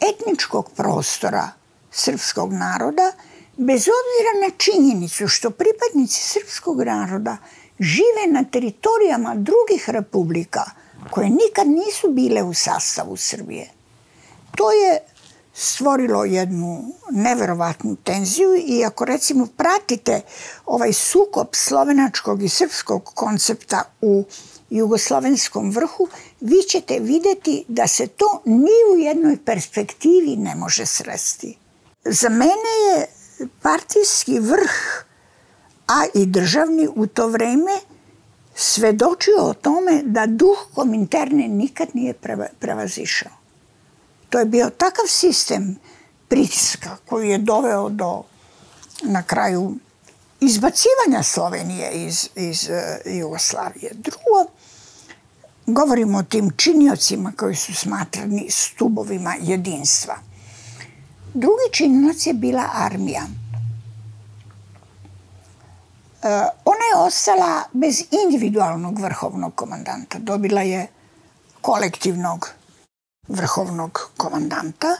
etničkog 0.00 0.70
prostora 0.76 1.48
srpskog 1.90 2.52
naroda, 2.52 3.12
bez 3.56 3.80
obzira 3.80 4.46
na 4.46 4.50
činjenicu 4.56 5.28
što 5.28 5.50
pripadnici 5.50 6.22
srpskog 6.22 6.82
naroda 6.82 7.36
žive 7.80 8.26
na 8.32 8.44
teritorijama 8.44 9.34
drugih 9.34 9.88
republika 9.88 10.64
koje 11.10 11.30
nikad 11.30 11.66
nisu 11.66 12.08
bile 12.10 12.42
u 12.42 12.54
sastavu 12.54 13.16
Srbije. 13.16 13.70
To 14.56 14.72
je 14.72 14.98
stvorilo 15.54 16.24
jednu 16.24 16.84
neverovatnu 17.10 17.96
tenziju 17.96 18.54
i 18.66 18.84
ako 18.84 19.04
recimo 19.04 19.46
pratite 19.56 20.20
ovaj 20.66 20.92
sukop 20.92 21.54
slovenačkog 21.54 22.42
i 22.42 22.48
srpskog 22.48 23.04
koncepta 23.04 23.82
u 24.00 24.24
jugoslovenskom 24.70 25.70
vrhu, 25.70 26.08
vi 26.40 26.62
ćete 26.68 26.98
videti 26.98 27.64
da 27.68 27.86
se 27.86 28.06
to 28.06 28.42
ni 28.44 28.94
u 28.94 28.98
jednoj 28.98 29.36
perspektivi 29.44 30.36
ne 30.36 30.54
može 30.54 30.86
sresti. 30.86 31.58
Za 32.04 32.28
mene 32.28 32.72
je 32.88 33.06
partijski 33.62 34.38
vrh, 34.38 35.04
a 35.88 36.04
i 36.14 36.26
državni 36.26 36.88
u 36.94 37.06
to 37.06 37.28
vreme, 37.28 37.72
svedočio 38.54 39.38
o 39.40 39.54
tome 39.54 40.02
da 40.04 40.26
duh 40.26 40.58
kominterne 40.74 41.48
nikad 41.48 41.88
nije 41.94 42.14
prevazišao. 42.60 43.41
To 44.32 44.38
je 44.38 44.44
bio 44.44 44.70
takav 44.70 45.04
sistem 45.08 45.76
pritiska 46.28 46.96
koji 47.06 47.28
je 47.28 47.38
doveo 47.38 47.88
do 47.88 48.22
na 49.02 49.22
kraju 49.22 49.74
izbacivanja 50.40 51.22
Slovenije 51.22 51.90
iz, 51.90 52.28
iz 52.36 52.68
uh, 52.68 53.12
Jugoslavije. 53.14 53.90
Drugo, 53.94 54.50
govorimo 55.66 56.18
o 56.18 56.22
tim 56.22 56.50
činiocima 56.56 57.32
koji 57.36 57.56
su 57.56 57.74
smatrani 57.74 58.46
stubovima 58.50 59.34
jedinstva. 59.40 60.16
Drugi 61.34 61.72
činilac 61.72 62.26
je 62.26 62.34
bila 62.34 62.68
armija. 62.74 63.22
E, 66.22 66.28
ona 66.64 66.84
je 66.92 67.06
ostala 67.06 67.62
bez 67.72 68.02
individualnog 68.24 68.98
vrhovnog 68.98 69.54
komandanta. 69.54 70.18
Dobila 70.18 70.62
je 70.62 70.86
kolektivnog 71.60 72.50
vrhovnog 73.28 74.10
komandanta. 74.16 74.96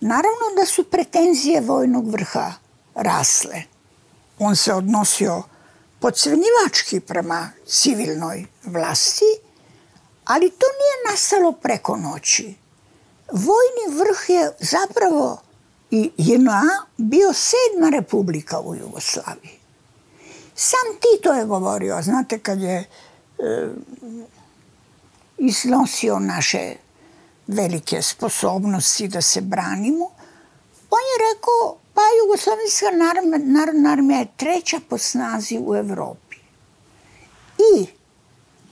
Naravno 0.00 0.46
da 0.56 0.66
su 0.66 0.84
pretenzije 0.84 1.60
vojnog 1.60 2.10
vrha 2.10 2.52
rasle. 2.94 3.62
On 4.38 4.56
se 4.56 4.74
odnosio 4.74 5.42
podcrnjivački 6.00 7.00
prema 7.00 7.50
civilnoj 7.66 8.46
vlasti, 8.64 9.24
ali 10.24 10.50
to 10.50 10.66
nije 10.66 11.12
nastalo 11.12 11.52
preko 11.52 11.96
noći. 11.96 12.54
Vojni 13.32 13.98
vrh 13.98 14.28
je 14.28 14.52
zapravo 14.60 15.40
i 15.90 16.10
JNA 16.16 16.62
bio 16.96 17.32
sedma 17.32 17.88
republika 17.90 18.60
u 18.60 18.74
Jugoslaviji. 18.74 19.58
Sam 20.54 20.98
Tito 21.00 21.32
je 21.32 21.44
govorio, 21.44 22.02
znate, 22.02 22.38
kad 22.38 22.60
je 22.60 22.76
e, 22.78 23.68
iznosio 25.38 26.18
naše 26.18 26.87
velike 27.48 28.02
sposobnosti 28.02 29.08
da 29.08 29.22
se 29.22 29.40
branimo, 29.40 30.04
on 30.90 31.00
je 31.10 31.34
rekao, 31.34 31.78
pa 31.94 32.00
Jugoslavijska 32.22 32.86
narodna 33.44 33.92
armija 33.92 34.18
je 34.18 34.32
treća 34.36 34.80
po 34.88 34.98
snazi 34.98 35.58
u 35.66 35.74
Evropi. 35.74 36.36
I 37.58 37.86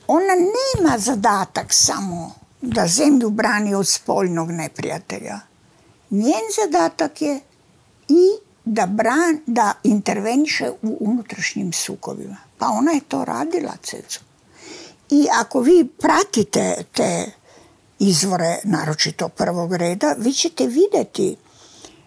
ona 0.07 0.35
nema 0.35 0.99
zadatak 0.99 1.67
samo 1.71 2.35
da 2.61 2.87
zemlju 2.87 3.31
brani 3.31 3.75
od 3.75 3.89
spoljnog 3.89 4.51
neprijatelja. 4.51 5.41
Njen 6.11 6.45
zadatak 6.63 7.23
je 7.23 7.41
i 8.09 8.47
da, 8.65 8.87
bran, 8.87 9.41
da 9.47 9.73
interveniše 9.83 10.71
u 10.83 10.97
unutrašnjim 11.01 11.73
sukovima. 11.73 12.37
Pa 12.59 12.67
ona 12.69 12.93
je 12.93 13.01
to 13.09 13.25
radila, 13.25 13.73
Ceco. 13.83 14.21
I 15.11 15.27
ako 15.33 15.61
vi 15.61 15.89
pratite 15.99 16.85
te 16.93 17.31
izvore, 17.99 18.59
naročito 18.65 19.29
prvog 19.29 19.75
reda, 19.75 20.15
vi 20.19 20.33
ćete 20.33 20.67
videti 20.67 21.37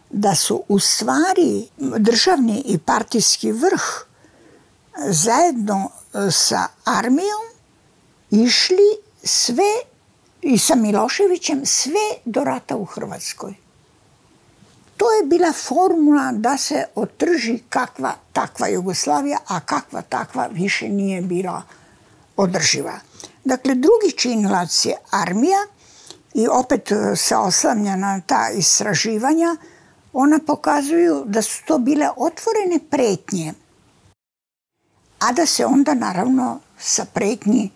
da 0.10 0.36
su 0.36 0.64
u 0.68 0.80
stvari 0.80 1.68
državni 1.78 2.64
i 2.66 2.78
partijski 2.78 3.52
vrh 3.52 3.82
zajedno 5.06 5.90
sa 6.32 6.68
armijom 6.86 7.44
išli 8.32 8.98
sve 9.24 9.74
i 10.42 10.58
sa 10.58 10.76
Miloševićem 10.76 11.66
sve 11.66 12.22
do 12.26 12.44
rata 12.44 12.76
u 12.76 12.86
Hrvatskoj. 12.86 13.54
To 14.98 15.12
je 15.12 15.26
bila 15.26 15.54
formula 15.54 16.32
da 16.34 16.58
se 16.58 16.84
otrži 16.96 17.60
kakva 17.70 18.14
takva 18.34 18.68
Jugoslavija, 18.68 19.38
a 19.48 19.60
kakva 19.60 20.02
takva 20.02 20.48
više 20.52 20.90
nije 20.90 21.22
bila 21.22 21.62
održiva. 22.38 23.00
Dakle, 23.46 23.76
drugi 23.76 24.18
činilac 24.18 24.86
je 24.86 24.96
armija 25.12 25.58
i 26.42 26.48
opet 26.48 26.92
se 27.16 27.36
oslamlja 27.36 27.96
na 27.96 28.22
ta 28.22 28.50
istraživanja, 28.50 29.56
ona 30.14 30.40
pokazuju 30.48 31.24
da 31.26 31.42
su 31.42 31.64
to 31.66 31.78
bile 31.78 32.10
otvorene 32.18 32.80
pretnje, 32.90 33.54
a 35.20 35.32
da 35.32 35.46
se 35.46 35.66
onda 35.66 35.94
naravno 35.94 36.60
sa 36.78 37.06
pretnji 37.06 37.72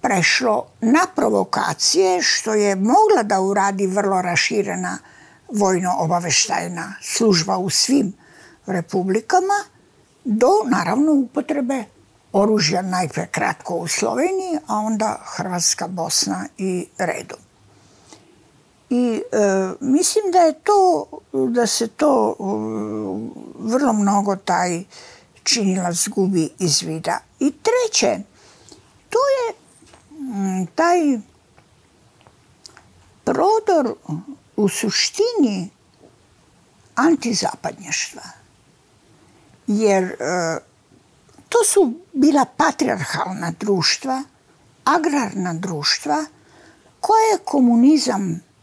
prešlo 0.00 0.66
na 0.80 1.06
provokacije, 1.16 2.22
što 2.22 2.54
je 2.54 2.76
mogla 2.76 3.22
da 3.22 3.40
uradi 3.40 3.86
vrlo 3.86 4.22
raširena 4.22 4.98
vojno-obaveštajna 5.52 6.94
služba 7.02 7.56
u 7.58 7.70
svim 7.70 8.12
republikama, 8.66 9.64
do 10.24 10.48
naravno 10.66 11.12
upotrebe 11.12 11.84
oružja 12.32 12.82
najpre 12.82 13.26
kratko 13.26 13.74
u 13.74 13.88
Sloveniji, 13.88 14.58
a 14.66 14.76
onda 14.76 15.18
Hrvatska, 15.24 15.88
Bosna 15.88 16.46
i 16.58 16.86
redom. 16.98 17.38
I 18.94 19.22
e, 19.32 19.74
mislim 19.80 20.30
da 20.32 20.38
je 20.38 20.52
to, 20.52 21.06
da 21.32 21.66
se 21.66 21.88
to 21.88 22.30
e, 22.30 22.42
vrlo 23.58 23.92
mnogo 23.92 24.36
taj 24.36 24.84
činilac 25.42 26.08
gubi 26.08 26.48
iz 26.58 26.82
vida. 26.82 27.18
I 27.40 27.52
treće, 27.62 28.18
to 29.10 29.18
je 29.18 29.54
m, 30.10 30.66
taj 30.74 30.98
prodor 33.24 33.94
u 34.56 34.68
suštini 34.68 35.70
antizapadnjaštva. 36.94 38.22
Jer 39.66 40.04
e, 40.04 40.16
to 41.48 41.64
su 41.64 41.92
bila 42.12 42.44
patriarhalna 42.56 43.52
društva, 43.60 44.22
agrarna 44.84 45.54
društva, 45.54 46.24
koje 47.00 47.30
je 47.32 47.38
komunizam 47.44 48.53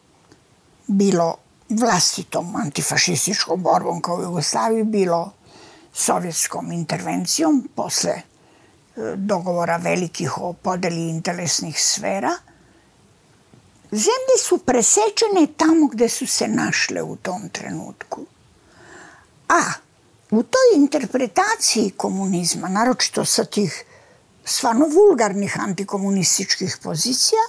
bilo 0.92 1.36
vlastitom 1.70 2.56
antifašističkom 2.56 3.64
borbom 3.64 4.02
kao 4.02 4.16
u 4.16 4.22
Jugoslaviji, 4.22 4.84
bilo 4.84 5.32
sovjetskom 5.94 6.72
intervencijom 6.72 7.70
posle 7.76 8.12
e, 8.12 8.22
dogovora 9.16 9.78
velikih 9.78 10.38
o 10.38 10.54
podeli 10.54 11.10
interesnih 11.10 11.82
sfera, 11.82 12.36
zemlje 13.92 14.38
su 14.44 14.58
presečene 14.58 15.48
tamo 15.58 15.88
gde 15.88 16.10
su 16.10 16.28
se 16.28 16.48
našle 16.48 17.02
u 17.02 17.16
tom 17.16 17.50
trenutku. 17.50 18.26
A 19.50 19.62
u 20.32 20.44
toj 20.44 20.76
interpretaciji 20.76 21.94
komunizma, 21.98 22.68
naročito 22.68 23.26
sa 23.26 23.46
tih 23.46 23.86
stvarno 24.46 24.86
vulgarnih 24.88 25.60
antikomunističkih 25.60 26.78
pozicija, 26.84 27.40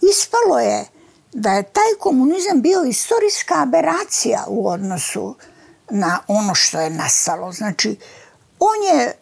ispalo 0.00 0.58
je 0.58 0.84
da 1.32 1.52
je 1.52 1.62
taj 1.62 1.98
komunizam 2.00 2.62
bio 2.62 2.84
istorijska 2.84 3.62
aberacija 3.62 4.44
u 4.48 4.68
odnosu 4.68 5.36
na 5.90 6.18
ono 6.28 6.54
što 6.54 6.80
je 6.80 6.90
nastalo. 6.90 7.52
Znači, 7.52 7.96
on 8.58 8.96
je 8.96 9.12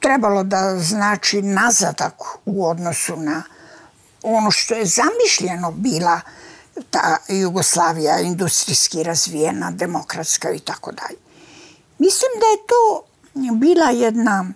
trebalo 0.00 0.42
da 0.44 0.78
znači 0.78 1.42
nazadak 1.42 2.14
u 2.44 2.66
odnosu 2.66 3.16
na 3.16 3.42
ono 4.22 4.50
što 4.50 4.74
je 4.74 4.86
zamišljeno 4.86 5.70
bila 5.70 6.20
ta 6.90 7.16
Jugoslavija 7.28 8.20
industrijski 8.20 9.02
razvijena, 9.02 9.70
demokratska 9.70 10.50
i 10.52 10.58
tako 10.58 10.92
dalje. 10.92 11.18
Mislim 11.98 12.30
da 12.40 12.46
je 12.46 12.66
to 12.66 13.04
bila 13.54 13.90
jedna 13.90 14.46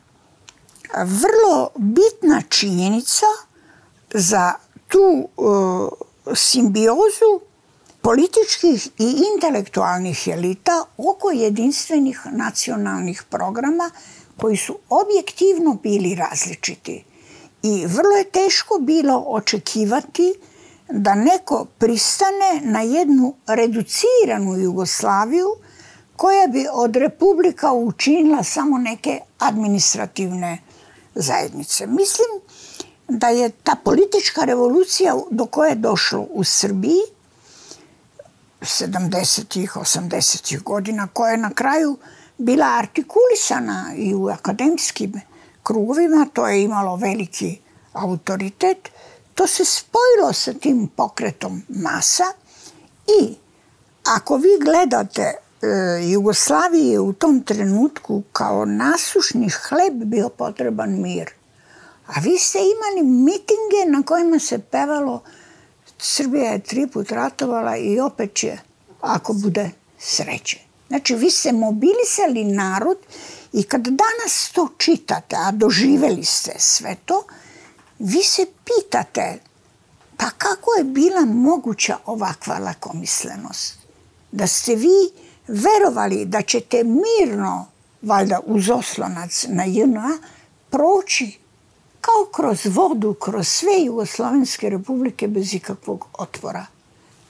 vrlo 0.97 1.71
bitna 1.75 2.43
činjenica 2.49 3.27
za 4.15 4.53
tu 4.89 5.29
uh, 5.37 5.89
simbiozu 6.35 7.41
političkih 8.03 8.87
i 8.99 9.15
intelektualnih 9.35 10.29
elita 10.29 10.85
oko 10.97 11.31
jedinstvenih 11.31 12.21
nacionalnih 12.33 13.23
programa 13.31 13.91
koji 14.37 14.57
su 14.57 14.79
objektivno 14.89 15.75
bili 15.83 16.15
različiti. 16.15 17.05
I 17.63 17.87
vrlo 17.87 18.17
je 18.17 18.31
teško 18.31 18.79
bilo 18.81 19.25
očekivati 19.27 20.35
da 20.89 21.15
neko 21.15 21.67
pristane 21.79 22.61
na 22.63 22.81
jednu 22.81 23.35
reduciranu 23.47 24.57
Jugoslaviju 24.57 25.49
koja 26.17 26.47
bi 26.47 26.67
od 26.73 26.97
republika 26.97 27.73
učinila 27.73 28.43
samo 28.43 28.79
neke 28.79 29.21
administrativne 29.39 30.59
zajednice. 31.15 31.87
Mislim 31.87 32.46
da 33.09 33.29
je 33.29 33.51
ta 33.51 33.75
politička 33.85 34.45
revolucija 34.45 35.15
do 35.31 35.47
koje 35.47 35.69
je 35.69 35.75
došlo 35.75 36.27
u 36.31 36.45
Srbiji 36.45 37.01
70-ih, 38.61 39.77
80-ih 39.77 40.63
godina, 40.63 41.09
koja 41.13 41.31
je 41.31 41.37
na 41.37 41.51
kraju 41.55 41.99
bila 42.39 42.67
artikulisana 42.79 43.93
i 43.97 44.15
u 44.15 44.29
akademskim 44.29 45.13
krugovima, 45.63 46.27
to 46.33 46.49
je 46.49 46.63
imalo 46.63 46.97
veliki 46.97 47.59
autoritet, 47.93 48.89
to 49.35 49.47
se 49.47 49.65
spojilo 49.65 50.33
sa 50.33 50.53
tim 50.53 50.89
pokretom 50.97 51.63
masa 51.69 52.25
i 53.21 53.35
ako 54.05 54.37
vi 54.37 54.49
gledate 54.65 55.23
e, 55.23 55.35
Jugoslaviji 56.13 56.89
je 56.89 57.01
u 57.01 57.13
tom 57.13 57.41
trenutku 57.41 58.23
kao 58.33 58.65
nasušni 58.65 59.49
hleb 59.49 60.05
bio 60.05 60.29
potreban 60.29 61.01
mir. 61.01 61.36
A 62.07 62.21
vi 62.21 62.39
ste 62.39 62.59
imali 62.59 63.11
mitinge 63.11 63.97
na 63.97 64.03
kojima 64.03 64.39
se 64.39 64.59
pevalo 64.59 65.23
Srbija 65.99 66.53
je 66.53 66.63
tri 66.63 66.87
put 66.87 67.11
ratovala 67.11 67.77
i 67.77 68.01
opet 68.01 68.35
će, 68.35 68.59
ako 69.01 69.33
bude 69.33 69.71
sreće. 69.99 70.59
Znači, 70.89 71.15
vi 71.15 71.31
ste 71.31 71.53
mobilisali 71.53 72.45
narod 72.45 72.99
i 73.53 73.63
kad 73.63 73.83
danas 73.83 74.51
to 74.53 74.69
čitate, 74.79 75.37
a 75.37 75.51
doživeli 75.51 76.25
ste 76.25 76.53
sve 76.59 76.97
to, 77.05 77.25
vi 77.99 78.23
se 78.23 78.47
pitate 78.65 79.39
pa 80.17 80.31
kako 80.31 80.71
je 80.79 80.85
bila 80.85 81.25
moguća 81.25 81.97
ovakva 82.07 82.59
lakomislenost? 82.59 83.75
Da 84.33 84.47
ste 84.47 84.75
vi 84.75 85.11
verovali 85.49 86.25
da 86.25 86.43
ćete 86.43 86.83
mirno, 86.85 87.67
valjda 88.03 88.41
uz 88.47 88.71
oslonac 88.71 89.47
na 89.49 89.65
JNA, 89.65 90.19
proći 90.71 91.39
kao 92.07 92.33
kroz 92.33 92.67
vodu, 92.67 93.15
kroz 93.15 93.49
sve 93.49 93.73
Jugoslovenske 93.85 94.71
republike 94.71 95.29
bez 95.29 95.55
ikakvog 95.55 96.07
otvora. 96.19 96.67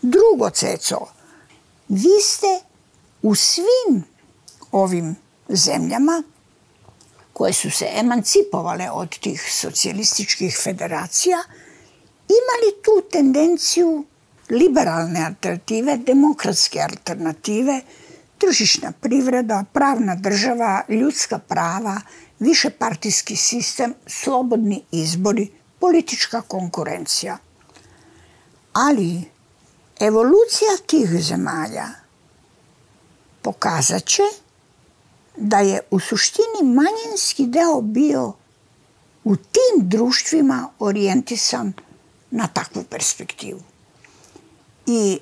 Drugo, 0.03 0.51
Ceco, 0.51 1.07
vi 1.89 2.21
ste 2.23 2.61
u 3.23 3.35
svim 3.35 4.05
ovim 4.73 5.17
zemljama 5.49 6.23
koje 7.33 7.53
su 7.53 7.71
se 7.71 7.87
emancipovale 7.93 8.91
od 8.91 9.19
tih 9.19 9.49
socijalističkih 9.53 10.59
federacija, 10.65 11.39
imali 12.29 12.83
tu 12.85 13.09
tendenciju 13.11 14.05
liberalne 14.51 15.25
alternative, 15.27 15.97
demokratske 15.97 16.81
alternative, 16.81 17.81
tržišna 18.39 18.93
privreda, 19.01 19.65
pravna 19.73 20.15
država, 20.15 20.83
ljudska 20.89 21.39
prava, 21.39 22.01
višepartijski 22.39 23.37
sistem, 23.37 23.95
slobodni 24.07 24.83
izbori, 24.91 25.51
politička 25.79 26.41
konkurencija. 26.41 27.39
Ali 28.73 29.23
evolucija 30.01 30.77
tih 30.87 31.09
zemalja 31.21 31.87
pokazat 33.43 34.05
će 34.05 34.23
da 35.37 35.59
je 35.59 35.81
u 35.91 36.01
suštini 36.01 36.63
manjinski 36.63 37.47
deo 37.47 37.81
bio 37.81 38.33
u 39.25 39.37
tim 39.37 39.89
društvima 39.89 40.69
orijentisan 40.79 41.73
na 42.31 42.47
takvu 42.47 42.85
perspektivu. 42.91 43.61
I 44.87 45.19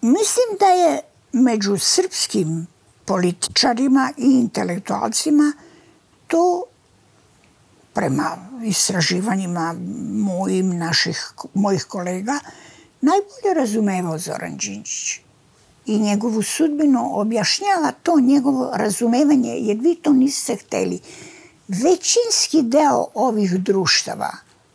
mislim 0.00 0.58
da 0.60 0.66
je 0.66 1.00
među 1.32 1.78
srpskim 1.78 2.66
političarima 3.04 4.12
i 4.16 4.24
intelektualcima 4.24 5.52
to 6.34 6.64
prema 7.92 8.36
istraživanjima 8.64 9.74
mojim, 10.12 10.78
naših, 10.78 11.32
mojih 11.54 11.84
kolega, 11.84 12.40
najbolje 13.00 13.54
razumevao 13.54 14.18
Zoran 14.18 14.56
Đinđić. 14.56 15.20
I 15.86 15.98
njegovu 15.98 16.42
sudbinu 16.42 17.10
objašnjava 17.12 17.92
to 18.02 18.20
njegovo 18.20 18.70
razumevanje, 18.74 19.56
jer 19.58 19.76
vi 19.76 19.94
to 19.94 20.12
niste 20.12 20.56
hteli. 20.56 21.00
Većinski 21.68 22.62
deo 22.62 23.06
ovih 23.14 23.52
društava 23.52 24.30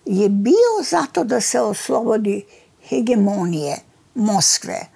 je 0.05 0.29
bio 0.29 0.83
zato 0.89 1.23
da 1.23 1.41
se 1.41 1.61
oslobodi 1.61 2.45
hegemonije 2.89 3.77
Moskve, 4.15 4.73
e, 4.73 4.87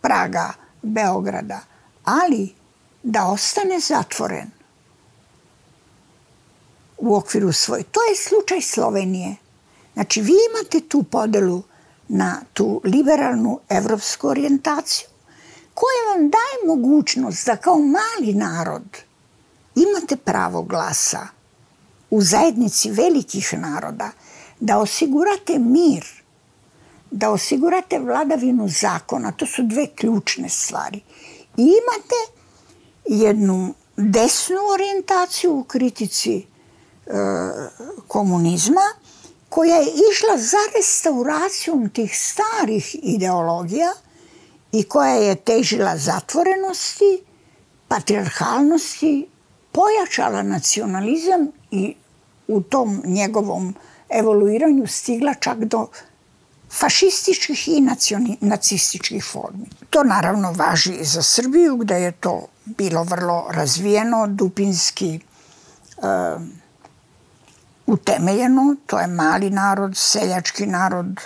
Praga, 0.00 0.52
Beograda, 0.82 1.60
ali 2.04 2.54
da 3.02 3.26
ostane 3.26 3.80
zatvoren 3.80 4.57
u 6.98 7.16
okviru 7.16 7.52
svoj. 7.52 7.82
To 7.82 8.00
je 8.10 8.16
slučaj 8.16 8.60
Slovenije. 8.60 9.36
Znači, 9.94 10.20
vi 10.20 10.32
imate 10.50 10.88
tu 10.88 11.02
podelu 11.02 11.62
na 12.08 12.40
tu 12.52 12.80
liberalnu 12.84 13.60
evropsku 13.68 14.28
orijentaciju, 14.28 15.08
koja 15.74 16.14
vam 16.14 16.30
daje 16.30 16.76
mogućnost 16.76 17.46
da 17.46 17.56
kao 17.56 17.78
mali 17.78 18.34
narod 18.34 18.84
imate 19.74 20.16
pravo 20.16 20.62
glasa 20.62 21.26
u 22.10 22.22
zajednici 22.22 22.90
velikih 22.90 23.54
naroda, 23.58 24.10
da 24.60 24.78
osigurate 24.78 25.58
mir, 25.58 26.04
da 27.10 27.30
osigurate 27.30 27.98
vladavinu 27.98 28.68
zakona, 28.68 29.32
to 29.32 29.46
su 29.46 29.62
dve 29.62 29.86
ključne 29.86 30.48
stvari. 30.48 31.00
I 31.56 31.62
imate 31.62 32.38
jednu 33.04 33.74
desnu 33.96 34.56
orijentaciju 34.74 35.54
u 35.54 35.64
kritici 35.64 36.46
komunizma 38.08 38.80
koja 39.48 39.76
je 39.76 39.86
išla 39.86 40.38
za 40.38 40.56
restauracijom 40.76 41.90
tih 41.90 42.18
starih 42.18 42.96
ideologija 43.02 43.92
i 44.72 44.82
koja 44.84 45.14
je 45.14 45.34
težila 45.34 45.96
zatvorenosti, 45.96 47.22
patriarhalnosti, 47.88 49.28
pojačala 49.72 50.42
nacionalizam 50.42 51.48
i 51.70 51.94
u 52.48 52.60
tom 52.60 53.02
njegovom 53.04 53.74
evoluiranju 54.08 54.86
stigla 54.86 55.34
čak 55.34 55.58
do 55.58 55.86
fašističkih 56.70 57.68
i 57.68 57.82
nacističkih 58.40 59.24
formi. 59.24 59.66
To 59.90 60.04
naravno 60.04 60.52
važi 60.52 60.92
i 60.92 61.04
za 61.04 61.22
Srbiju, 61.22 61.76
gde 61.76 61.94
je 61.94 62.12
to 62.12 62.46
bilo 62.64 63.02
vrlo 63.02 63.46
razvijeno, 63.50 64.26
dupinski 64.26 65.20
uh, 65.96 66.42
utemeljeno, 67.88 68.76
to 68.86 68.98
je 68.98 69.06
mali 69.06 69.50
narod, 69.50 69.96
seljački 69.96 70.66
narod, 70.66 71.20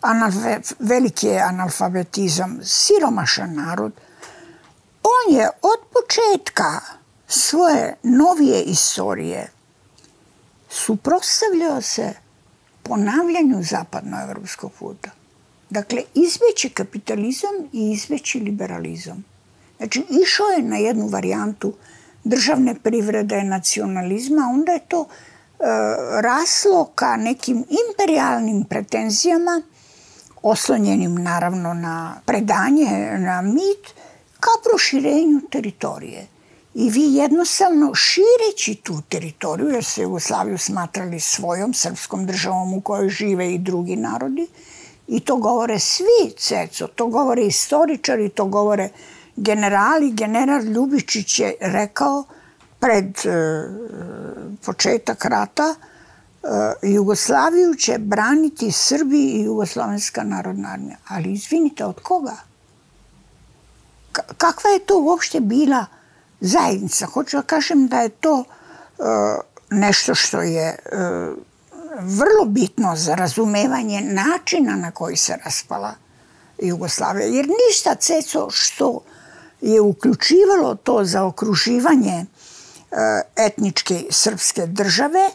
analfe, 0.00 0.60
veliki 0.78 1.26
je 1.26 1.40
analfabetizam, 1.40 2.58
siromašan 2.62 3.54
narod. 3.54 3.92
On 5.02 5.34
je 5.34 5.48
od 5.62 5.80
početka 5.92 6.80
svoje 7.28 7.96
novije 8.02 8.62
istorije 8.62 9.50
suprostavljao 10.68 11.82
se 11.82 12.12
ponavljanju 12.82 13.62
zapadnoevropskog 13.62 14.72
puta. 14.78 15.10
Dakle, 15.70 16.02
izveći 16.14 16.70
kapitalizam 16.74 17.54
i 17.72 17.92
izveći 17.92 18.40
liberalizam. 18.40 19.24
Znači, 19.76 20.04
išao 20.24 20.46
je 20.46 20.62
na 20.62 20.76
jednu 20.76 21.06
varijantu 21.06 21.72
državne 22.24 22.74
privrede, 22.74 23.42
nacionalizma, 23.42 24.50
onda 24.52 24.72
je 24.72 24.80
to 24.88 25.06
E, 25.08 25.35
raslo 26.22 26.84
ka 26.94 27.16
nekim 27.16 27.64
imperialnim 27.88 28.64
pretenzijama, 28.64 29.62
oslonjenim 30.42 31.14
naravno 31.14 31.74
na 31.74 32.20
predanje, 32.26 33.18
na 33.18 33.42
mit, 33.42 33.94
ka 34.40 34.50
proširenju 34.64 35.40
teritorije. 35.50 36.26
I 36.74 36.90
vi 36.90 37.14
jednostavno 37.14 37.94
šireći 37.94 38.74
tu 38.82 39.02
teritoriju, 39.08 39.68
jer 39.68 39.84
se 39.84 40.02
Jugoslaviju 40.02 40.58
smatrali 40.58 41.20
svojom 41.20 41.74
srpskom 41.74 42.26
državom 42.26 42.74
u 42.74 42.80
kojoj 42.80 43.08
žive 43.08 43.54
i 43.54 43.58
drugi 43.58 43.96
narodi, 43.96 44.46
i 45.08 45.20
to 45.20 45.36
govore 45.36 45.78
svi, 45.78 46.32
Ceco, 46.38 46.86
to 46.86 47.06
govore 47.06 47.42
istoričari, 47.42 48.28
to 48.28 48.44
govore 48.44 48.88
generali. 49.36 50.12
General 50.12 50.62
Ljubičić 50.62 51.38
je 51.38 51.54
rekao 51.60 52.24
pred 52.86 53.26
e, 53.26 53.34
početak 54.64 55.24
rata 55.24 55.74
e, 55.74 56.88
Jugoslaviju 56.88 57.74
će 57.74 57.98
braniti 57.98 58.72
Srbi 58.72 59.18
i 59.18 59.42
Jugoslovenska 59.42 60.22
narodna 60.22 60.68
armija. 60.68 60.96
Ali 61.08 61.32
izvinite, 61.32 61.84
od 61.84 62.00
koga? 62.02 62.36
Kakva 64.12 64.70
je 64.70 64.86
to 64.86 64.98
uopšte 64.98 65.40
bila 65.40 65.86
zajednica? 66.40 67.06
Hoću 67.06 67.36
da 67.36 67.42
kažem 67.42 67.86
da 67.86 68.00
je 68.00 68.08
to 68.08 68.44
e, 68.44 69.02
nešto 69.70 70.14
što 70.14 70.42
je 70.42 70.76
vrlo 72.00 72.44
bitno 72.44 72.96
za 72.96 73.14
razumevanje 73.14 74.00
načina 74.00 74.76
na 74.76 74.90
koji 74.90 75.16
se 75.16 75.36
raspala 75.44 75.94
Jugoslavija. 76.62 77.26
Jer 77.26 77.46
ništa, 77.68 77.94
Ceco, 77.94 78.50
što 78.50 79.00
je 79.60 79.80
uključivalo 79.80 80.74
to 80.74 81.04
za 81.04 81.24
okruživanje 81.24 82.26
E, 82.35 82.35
etničke 83.36 84.04
srpske 84.10 84.66
države 84.66 85.30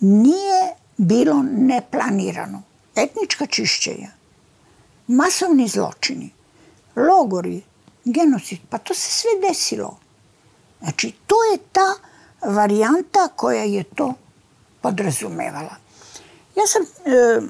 nije 0.00 0.74
bilo 0.96 1.42
neplanirano. 1.42 2.62
Etnička 2.96 3.46
čišćenja, 3.46 4.10
masovni 5.06 5.68
zločini, 5.68 6.30
logori, 6.96 7.62
genocid, 8.04 8.58
pa 8.70 8.78
to 8.78 8.94
se 8.94 9.10
sve 9.10 9.30
desilo. 9.48 9.98
Znači, 10.80 11.12
to 11.26 11.36
je 11.52 11.58
ta 11.72 11.94
varijanta 12.50 13.28
koja 13.36 13.62
je 13.62 13.84
to 13.84 14.14
podrazumevala. 14.80 15.76
Ja 16.56 16.66
sam 16.66 16.82
e, 16.82 17.40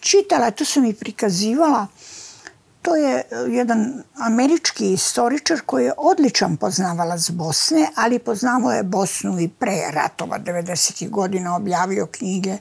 čitala, 0.00 0.50
to 0.50 0.64
sam 0.64 0.84
i 0.84 0.94
prikazivala, 0.94 1.86
To 2.86 2.96
je 2.96 3.16
e, 3.16 3.24
jedan 3.48 4.02
američki 4.14 4.92
istoričar 4.92 5.60
koji 5.66 5.84
je 5.84 5.92
odličan 5.96 6.56
poznavalac 6.56 7.30
Bosne, 7.30 7.88
ali 7.94 8.18
poznavao 8.18 8.72
je 8.72 8.82
Bosnu 8.82 9.40
i 9.40 9.48
pre 9.48 9.90
ratova 9.92 10.38
90. 10.38 11.10
godina, 11.10 11.56
objavio 11.56 12.06
knjige. 12.06 12.58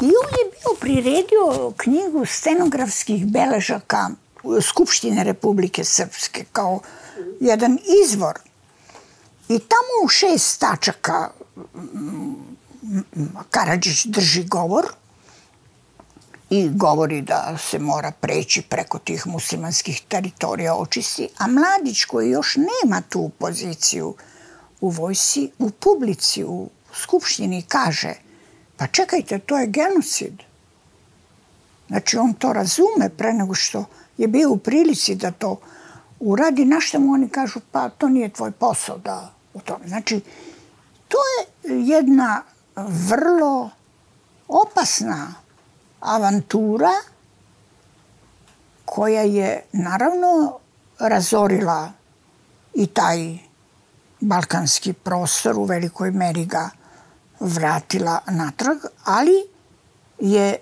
I 0.00 0.04
on 0.04 0.28
je 0.38 0.50
bio 0.50 0.74
priredio 0.80 1.72
knjigu 1.76 2.26
stenografskih 2.26 3.26
beležaka 3.26 4.10
Skupštine 4.62 5.24
Republike 5.24 5.84
Srpske 5.84 6.44
kao 6.52 6.80
jedan 7.40 7.78
izvor. 8.04 8.38
I 9.48 9.58
tamo 9.58 10.04
u 10.04 10.08
šest 10.08 10.60
tačaka 10.60 11.30
Karadžić 13.50 14.06
drži 14.06 14.44
govor 14.44 14.84
i 16.54 16.68
govori 16.68 17.20
da 17.20 17.56
se 17.58 17.78
mora 17.78 18.12
preći 18.20 18.62
preko 18.62 18.98
tih 18.98 19.26
muslimanskih 19.26 20.02
teritorija 20.08 20.74
očisti, 20.74 21.28
a 21.38 21.46
mladić 21.46 22.04
koji 22.04 22.30
još 22.30 22.56
nema 22.56 23.02
tu 23.08 23.30
poziciju 23.38 24.14
u 24.80 24.88
vojsi, 24.88 25.50
u 25.58 25.70
publici, 25.70 26.44
u 26.44 26.68
skupštini 26.94 27.62
kaže 27.68 28.14
pa 28.76 28.86
čekajte, 28.86 29.38
to 29.38 29.58
je 29.58 29.66
genocid. 29.66 30.42
Znači 31.88 32.16
on 32.16 32.34
to 32.34 32.52
razume 32.52 33.08
pre 33.18 33.32
nego 33.32 33.54
što 33.54 33.84
je 34.18 34.28
bio 34.28 34.50
u 34.50 34.56
prilici 34.56 35.14
da 35.14 35.30
to 35.30 35.60
uradi, 36.20 36.64
na 36.64 36.80
što 36.80 37.00
mu 37.00 37.12
oni 37.12 37.28
kažu 37.28 37.60
pa 37.70 37.88
to 37.88 38.08
nije 38.08 38.28
tvoj 38.28 38.50
posao 38.50 38.98
da 38.98 39.32
u 39.54 39.60
tome. 39.60 39.88
Znači, 39.88 40.20
to 41.08 41.18
je 41.18 41.86
jedna 41.86 42.42
vrlo 43.08 43.70
opasna 44.48 45.41
avantura 46.02 46.92
koja 48.84 49.22
je 49.22 49.62
naravno 49.72 50.58
razorila 50.98 51.92
i 52.74 52.86
taj 52.86 53.38
balkanski 54.20 54.92
prostor 54.92 55.58
u 55.58 55.64
velikoj 55.64 56.10
meri 56.10 56.44
ga 56.44 56.70
vratila 57.40 58.20
natrag, 58.26 58.78
ali 59.04 59.46
je 60.18 60.56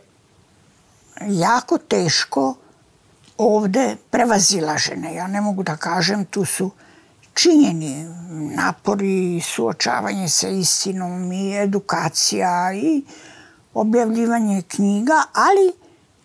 jako 1.29 1.79
teško 1.79 2.55
ovde 3.38 3.96
prevazilažene. 4.11 5.14
Ja 5.14 5.26
ne 5.26 5.40
mogu 5.40 5.62
da 5.62 5.76
kažem, 5.76 6.24
tu 6.24 6.44
su 6.44 6.70
činjeni 7.35 8.05
napori, 8.55 9.40
suočavanje 9.40 10.29
sa 10.29 10.48
istinom 10.48 11.33
i 11.33 11.57
edukacija 11.57 12.72
i 12.74 13.03
objavljivanje 13.74 14.62
knjiga, 14.62 15.22
ali 15.33 15.72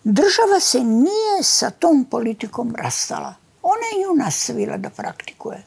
država 0.04 0.60
se 0.60 0.80
nije 0.80 1.42
sa 1.42 1.70
tom 1.70 2.04
politikom 2.10 2.74
rastala. 2.78 3.34
Ona 3.62 3.86
je 3.96 4.02
ju 4.02 4.14
nastavila 4.14 4.76
da 4.76 4.90
praktikuje. 4.90 5.62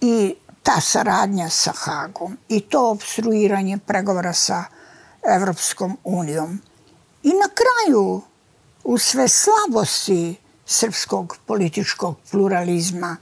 I 0.00 0.34
ta 0.62 0.80
saradnja 0.80 1.50
sa 1.50 1.72
Hagom 1.76 2.38
i 2.48 2.60
to 2.60 2.90
obstruiranje 2.90 3.78
pregovora 3.78 4.32
sa 4.32 4.64
Evropskom 5.36 5.96
unijom. 6.04 6.60
I 7.22 7.28
na 7.28 7.48
kraju, 7.54 8.20
u 8.84 8.98
sve 8.98 9.28
slabosti 9.28 10.36
srpskog 10.66 11.36
političkog 11.46 12.16
pluralizma, 12.30 13.16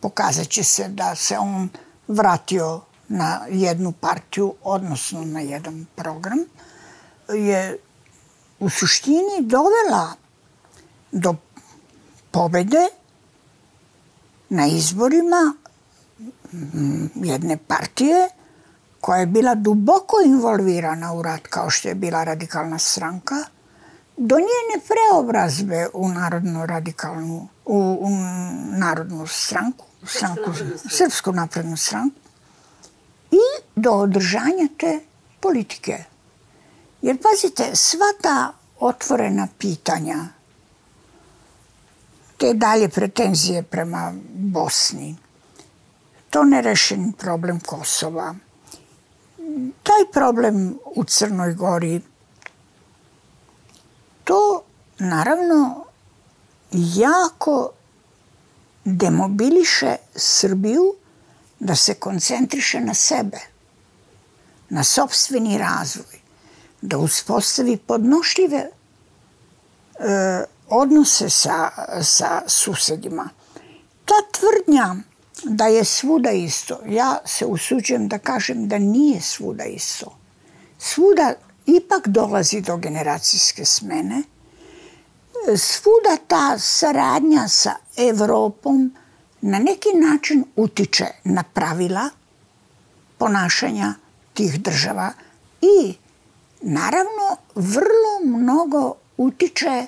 pokazat 0.00 0.48
će 0.48 0.64
se 0.64 0.88
da 0.88 1.14
se 1.14 1.38
on 1.38 1.68
vratio 2.08 2.80
na 3.08 3.40
jednu 3.50 3.92
partiju, 3.92 4.54
odnosno 4.62 5.24
na 5.24 5.40
jedan 5.40 5.86
program, 5.96 6.38
je 7.28 7.78
u 8.60 8.70
suštini 8.70 9.40
dovela 9.40 10.14
do 11.12 11.34
pobede 12.30 12.88
na 14.48 14.66
izborima 14.66 15.54
jedne 17.14 17.56
partije 17.56 18.28
koja 19.00 19.20
je 19.20 19.26
bila 19.26 19.54
duboko 19.54 20.16
involvirana 20.24 21.12
u 21.14 21.22
rat 21.22 21.46
kao 21.46 21.70
što 21.70 21.88
je 21.88 21.94
bila 21.94 22.24
radikalna 22.24 22.78
stranka, 22.78 23.34
do 24.16 24.36
njene 24.36 24.84
preobrazbe 24.88 25.86
u 25.94 26.08
narodnu 26.08 26.66
radikalnu, 26.66 27.48
u, 27.64 27.78
u 28.00 28.08
narodnu 28.78 29.26
stranku, 29.26 29.84
stranku, 30.06 30.52
Srpsku 30.90 31.32
naprednu 31.32 31.76
stranku 31.76 32.16
i 33.30 33.62
do 33.76 33.92
održanja 33.92 34.68
te 34.78 35.00
politike. 35.40 36.04
Jer 37.02 37.16
pazite, 37.22 37.76
sva 37.76 38.12
ta 38.22 38.52
otvorena 38.80 39.48
pitanja, 39.58 40.16
te 42.36 42.54
dalje 42.54 42.88
pretenzije 42.88 43.62
prema 43.62 44.12
Bosni, 44.34 45.16
to 46.30 46.44
nerešen 46.44 47.12
problem 47.12 47.60
Kosova, 47.60 48.34
taj 49.82 50.12
problem 50.12 50.78
u 50.84 51.04
Crnoj 51.04 51.54
Gori, 51.54 52.00
to 54.24 54.62
naravno 54.98 55.84
jako 56.72 57.70
demobiliše 58.84 59.96
Srbiju 60.14 60.94
da 61.60 61.74
se 61.74 61.94
koncentriše 61.94 62.80
na 62.80 62.94
sebe, 62.94 63.38
na 64.68 64.84
sobstveni 64.84 65.58
razvoj, 65.58 66.17
da 66.82 66.98
uspostavi 66.98 67.76
podnošljive 67.76 68.56
e, 68.56 68.70
odnose 70.68 71.30
sa, 71.30 71.70
sa 72.02 72.42
susedima. 72.46 73.28
Ta 74.04 74.14
tvrdnja 74.32 74.96
da 75.44 75.66
je 75.66 75.84
svuda 75.84 76.30
isto, 76.30 76.80
ja 76.88 77.18
se 77.24 77.46
usuđujem 77.46 78.08
da 78.08 78.18
kažem 78.18 78.68
da 78.68 78.78
nije 78.78 79.20
svuda 79.20 79.64
isto. 79.64 80.16
Svuda 80.78 81.34
ipak 81.66 82.08
dolazi 82.08 82.60
do 82.60 82.76
generacijske 82.76 83.64
smene, 83.64 84.22
svuda 85.56 86.16
ta 86.26 86.58
saradnja 86.58 87.48
sa 87.48 87.74
Evropom 87.96 88.94
na 89.40 89.58
neki 89.58 89.88
način 89.94 90.44
utiče 90.56 91.06
na 91.24 91.42
pravila 91.42 92.10
ponašanja 93.18 93.94
tih 94.34 94.60
država 94.60 95.12
i 95.60 95.94
naravno 96.60 97.36
vrlo 97.54 98.38
mnogo 98.38 98.94
utiče 99.16 99.86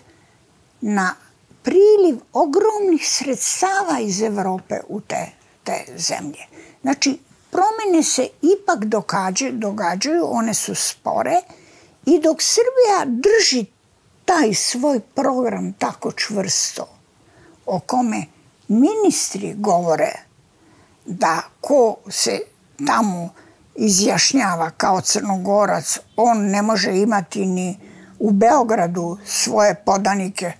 na 0.80 1.14
priliv 1.62 2.18
ogromnih 2.32 3.08
sredstava 3.08 4.00
iz 4.00 4.22
Evrope 4.22 4.74
u 4.88 5.00
te, 5.00 5.26
te 5.64 5.84
zemlje. 5.96 6.46
Znači, 6.82 7.18
promene 7.50 8.02
se 8.02 8.28
ipak 8.42 8.84
događaju, 8.84 9.52
događaju, 9.52 10.26
one 10.30 10.54
su 10.54 10.74
spore 10.74 11.40
i 12.06 12.20
dok 12.20 12.36
Srbija 12.42 13.04
drži 13.06 13.64
taj 14.24 14.54
svoj 14.54 15.00
program 15.00 15.72
tako 15.72 16.12
čvrsto 16.12 16.88
o 17.66 17.80
kome 17.80 18.24
ministri 18.68 19.54
govore 19.56 20.12
da 21.04 21.42
ko 21.60 21.96
se 22.08 22.40
tamo 22.86 23.34
izjašnjava 23.74 24.70
kao 24.70 25.00
crnogorac, 25.00 25.98
on 26.16 26.38
ne 26.38 26.62
može 26.62 26.96
imati 26.96 27.46
ni 27.46 27.78
u 28.18 28.30
Beogradu 28.30 29.18
svoje 29.26 29.74
podanike. 29.74 30.52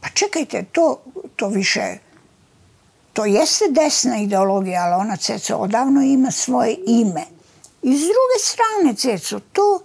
Pa 0.00 0.08
čekajte, 0.08 0.64
to, 0.72 1.02
to 1.36 1.48
više, 1.48 1.98
to 3.12 3.24
jeste 3.24 3.64
desna 3.70 4.18
ideologija, 4.18 4.82
ali 4.84 5.00
ona, 5.00 5.16
Ceco, 5.16 5.56
odavno 5.56 6.02
ima 6.02 6.30
svoje 6.30 6.76
ime. 6.86 7.24
I 7.82 7.96
s 7.96 8.00
druge 8.00 8.38
strane, 8.40 8.96
Ceco, 8.96 9.40
to 9.52 9.80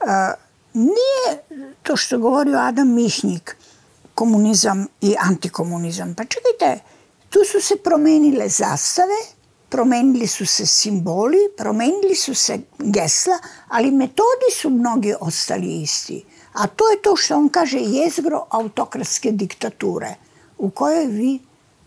a, 0.00 0.32
nije 0.74 1.42
to 1.82 1.96
što 1.96 2.18
govorio 2.18 2.58
Adam 2.58 2.94
Mišnik, 2.94 3.56
komunizam 4.14 4.86
i 5.00 5.16
antikomunizam. 5.20 6.14
Pa 6.14 6.24
čekajte, 6.24 6.82
tu 7.30 7.38
su 7.52 7.60
se 7.60 7.76
promenile 7.76 8.48
zastave, 8.48 9.33
promenili 9.74 10.26
su 10.26 10.46
se 10.46 10.66
simboli, 10.66 11.38
promenili 11.56 12.14
su 12.14 12.34
se 12.34 12.58
gesla, 12.78 13.38
ali 13.68 13.90
metodi 13.90 14.50
su 14.60 14.70
mnogi 14.70 15.14
ostali 15.20 15.82
isti. 15.82 16.24
A 16.52 16.66
to 16.66 16.90
je 16.90 17.02
to 17.02 17.16
što 17.16 17.36
on 17.36 17.48
kaže 17.48 17.78
jezgro 17.78 18.46
autokratske 18.50 19.30
diktature, 19.30 20.14
u 20.58 20.70
kojoj 20.70 21.06
vi 21.06 21.40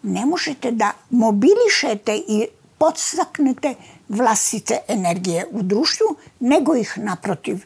ne 0.04 0.26
možete 0.26 0.72
da 0.72 0.92
mobilišete 1.10 2.18
i 2.28 2.48
podstaknete 2.78 3.76
vlastite 4.10 4.80
energije 4.88 5.46
u 5.52 5.62
društvu, 5.62 6.16
nego 6.40 6.76
ih 6.76 6.94
naprotiv 6.98 7.58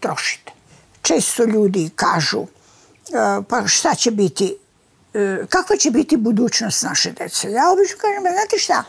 trošite. 0.00 0.52
Često 1.02 1.44
ljudi 1.44 1.90
kažu, 1.96 2.40
e, 2.40 2.46
pa 3.48 3.66
šta 3.66 3.94
će 3.94 4.10
biti, 4.10 4.56
e, 5.14 5.46
kakva 5.48 5.76
će 5.76 5.90
biti 5.90 6.16
budućnost 6.16 6.82
naše 6.82 7.12
dece? 7.12 7.50
Ja 7.50 7.72
obično 7.72 7.96
kažem, 7.98 8.22
znate 8.22 8.58
šta, 8.58 8.84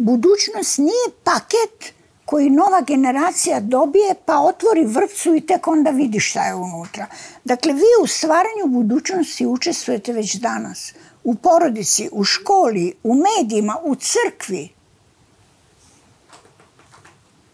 budućnost 0.00 0.78
nije 0.78 1.06
paket 1.24 1.94
koji 2.24 2.50
nova 2.50 2.80
generacija 2.80 3.60
dobije 3.60 4.14
pa 4.24 4.40
otvori 4.40 4.84
vrpcu 4.84 5.34
i 5.34 5.40
tek 5.40 5.68
onda 5.68 5.90
vidi 5.90 6.20
šta 6.20 6.42
je 6.42 6.54
unutra. 6.54 7.06
Dakle, 7.44 7.72
vi 7.72 7.90
u 8.02 8.06
stvaranju 8.06 8.66
budućnosti 8.66 9.46
učestvujete 9.46 10.12
već 10.12 10.34
danas. 10.34 10.92
U 11.24 11.34
porodici, 11.34 12.08
u 12.12 12.24
školi, 12.24 12.94
u 13.02 13.14
medijima, 13.14 13.76
u 13.82 13.94
crkvi. 13.94 14.68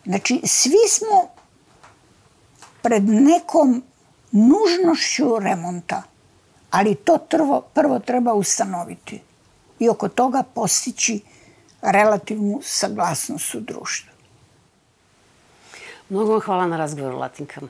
Znači, 0.04 0.40
svi 0.44 0.88
smo 0.88 1.28
pred 2.82 3.04
nekom 3.04 3.82
nužnošću 4.32 5.38
remonta, 5.38 6.02
ali 6.70 6.94
to 6.94 7.18
prvo, 7.18 7.60
prvo 7.60 7.98
treba 7.98 8.34
ustanoviti 8.34 9.20
i 9.78 9.88
oko 9.88 10.08
toga 10.08 10.42
postići 10.54 11.20
relativnu 11.86 12.60
saglasnost 12.62 13.54
u 13.54 13.60
društvu. 13.60 14.10
Mnogo 16.08 16.32
vam 16.32 16.40
hvala 16.40 16.66
na 16.66 16.76
razgovoru, 16.76 17.18
Latinka. 17.18 17.60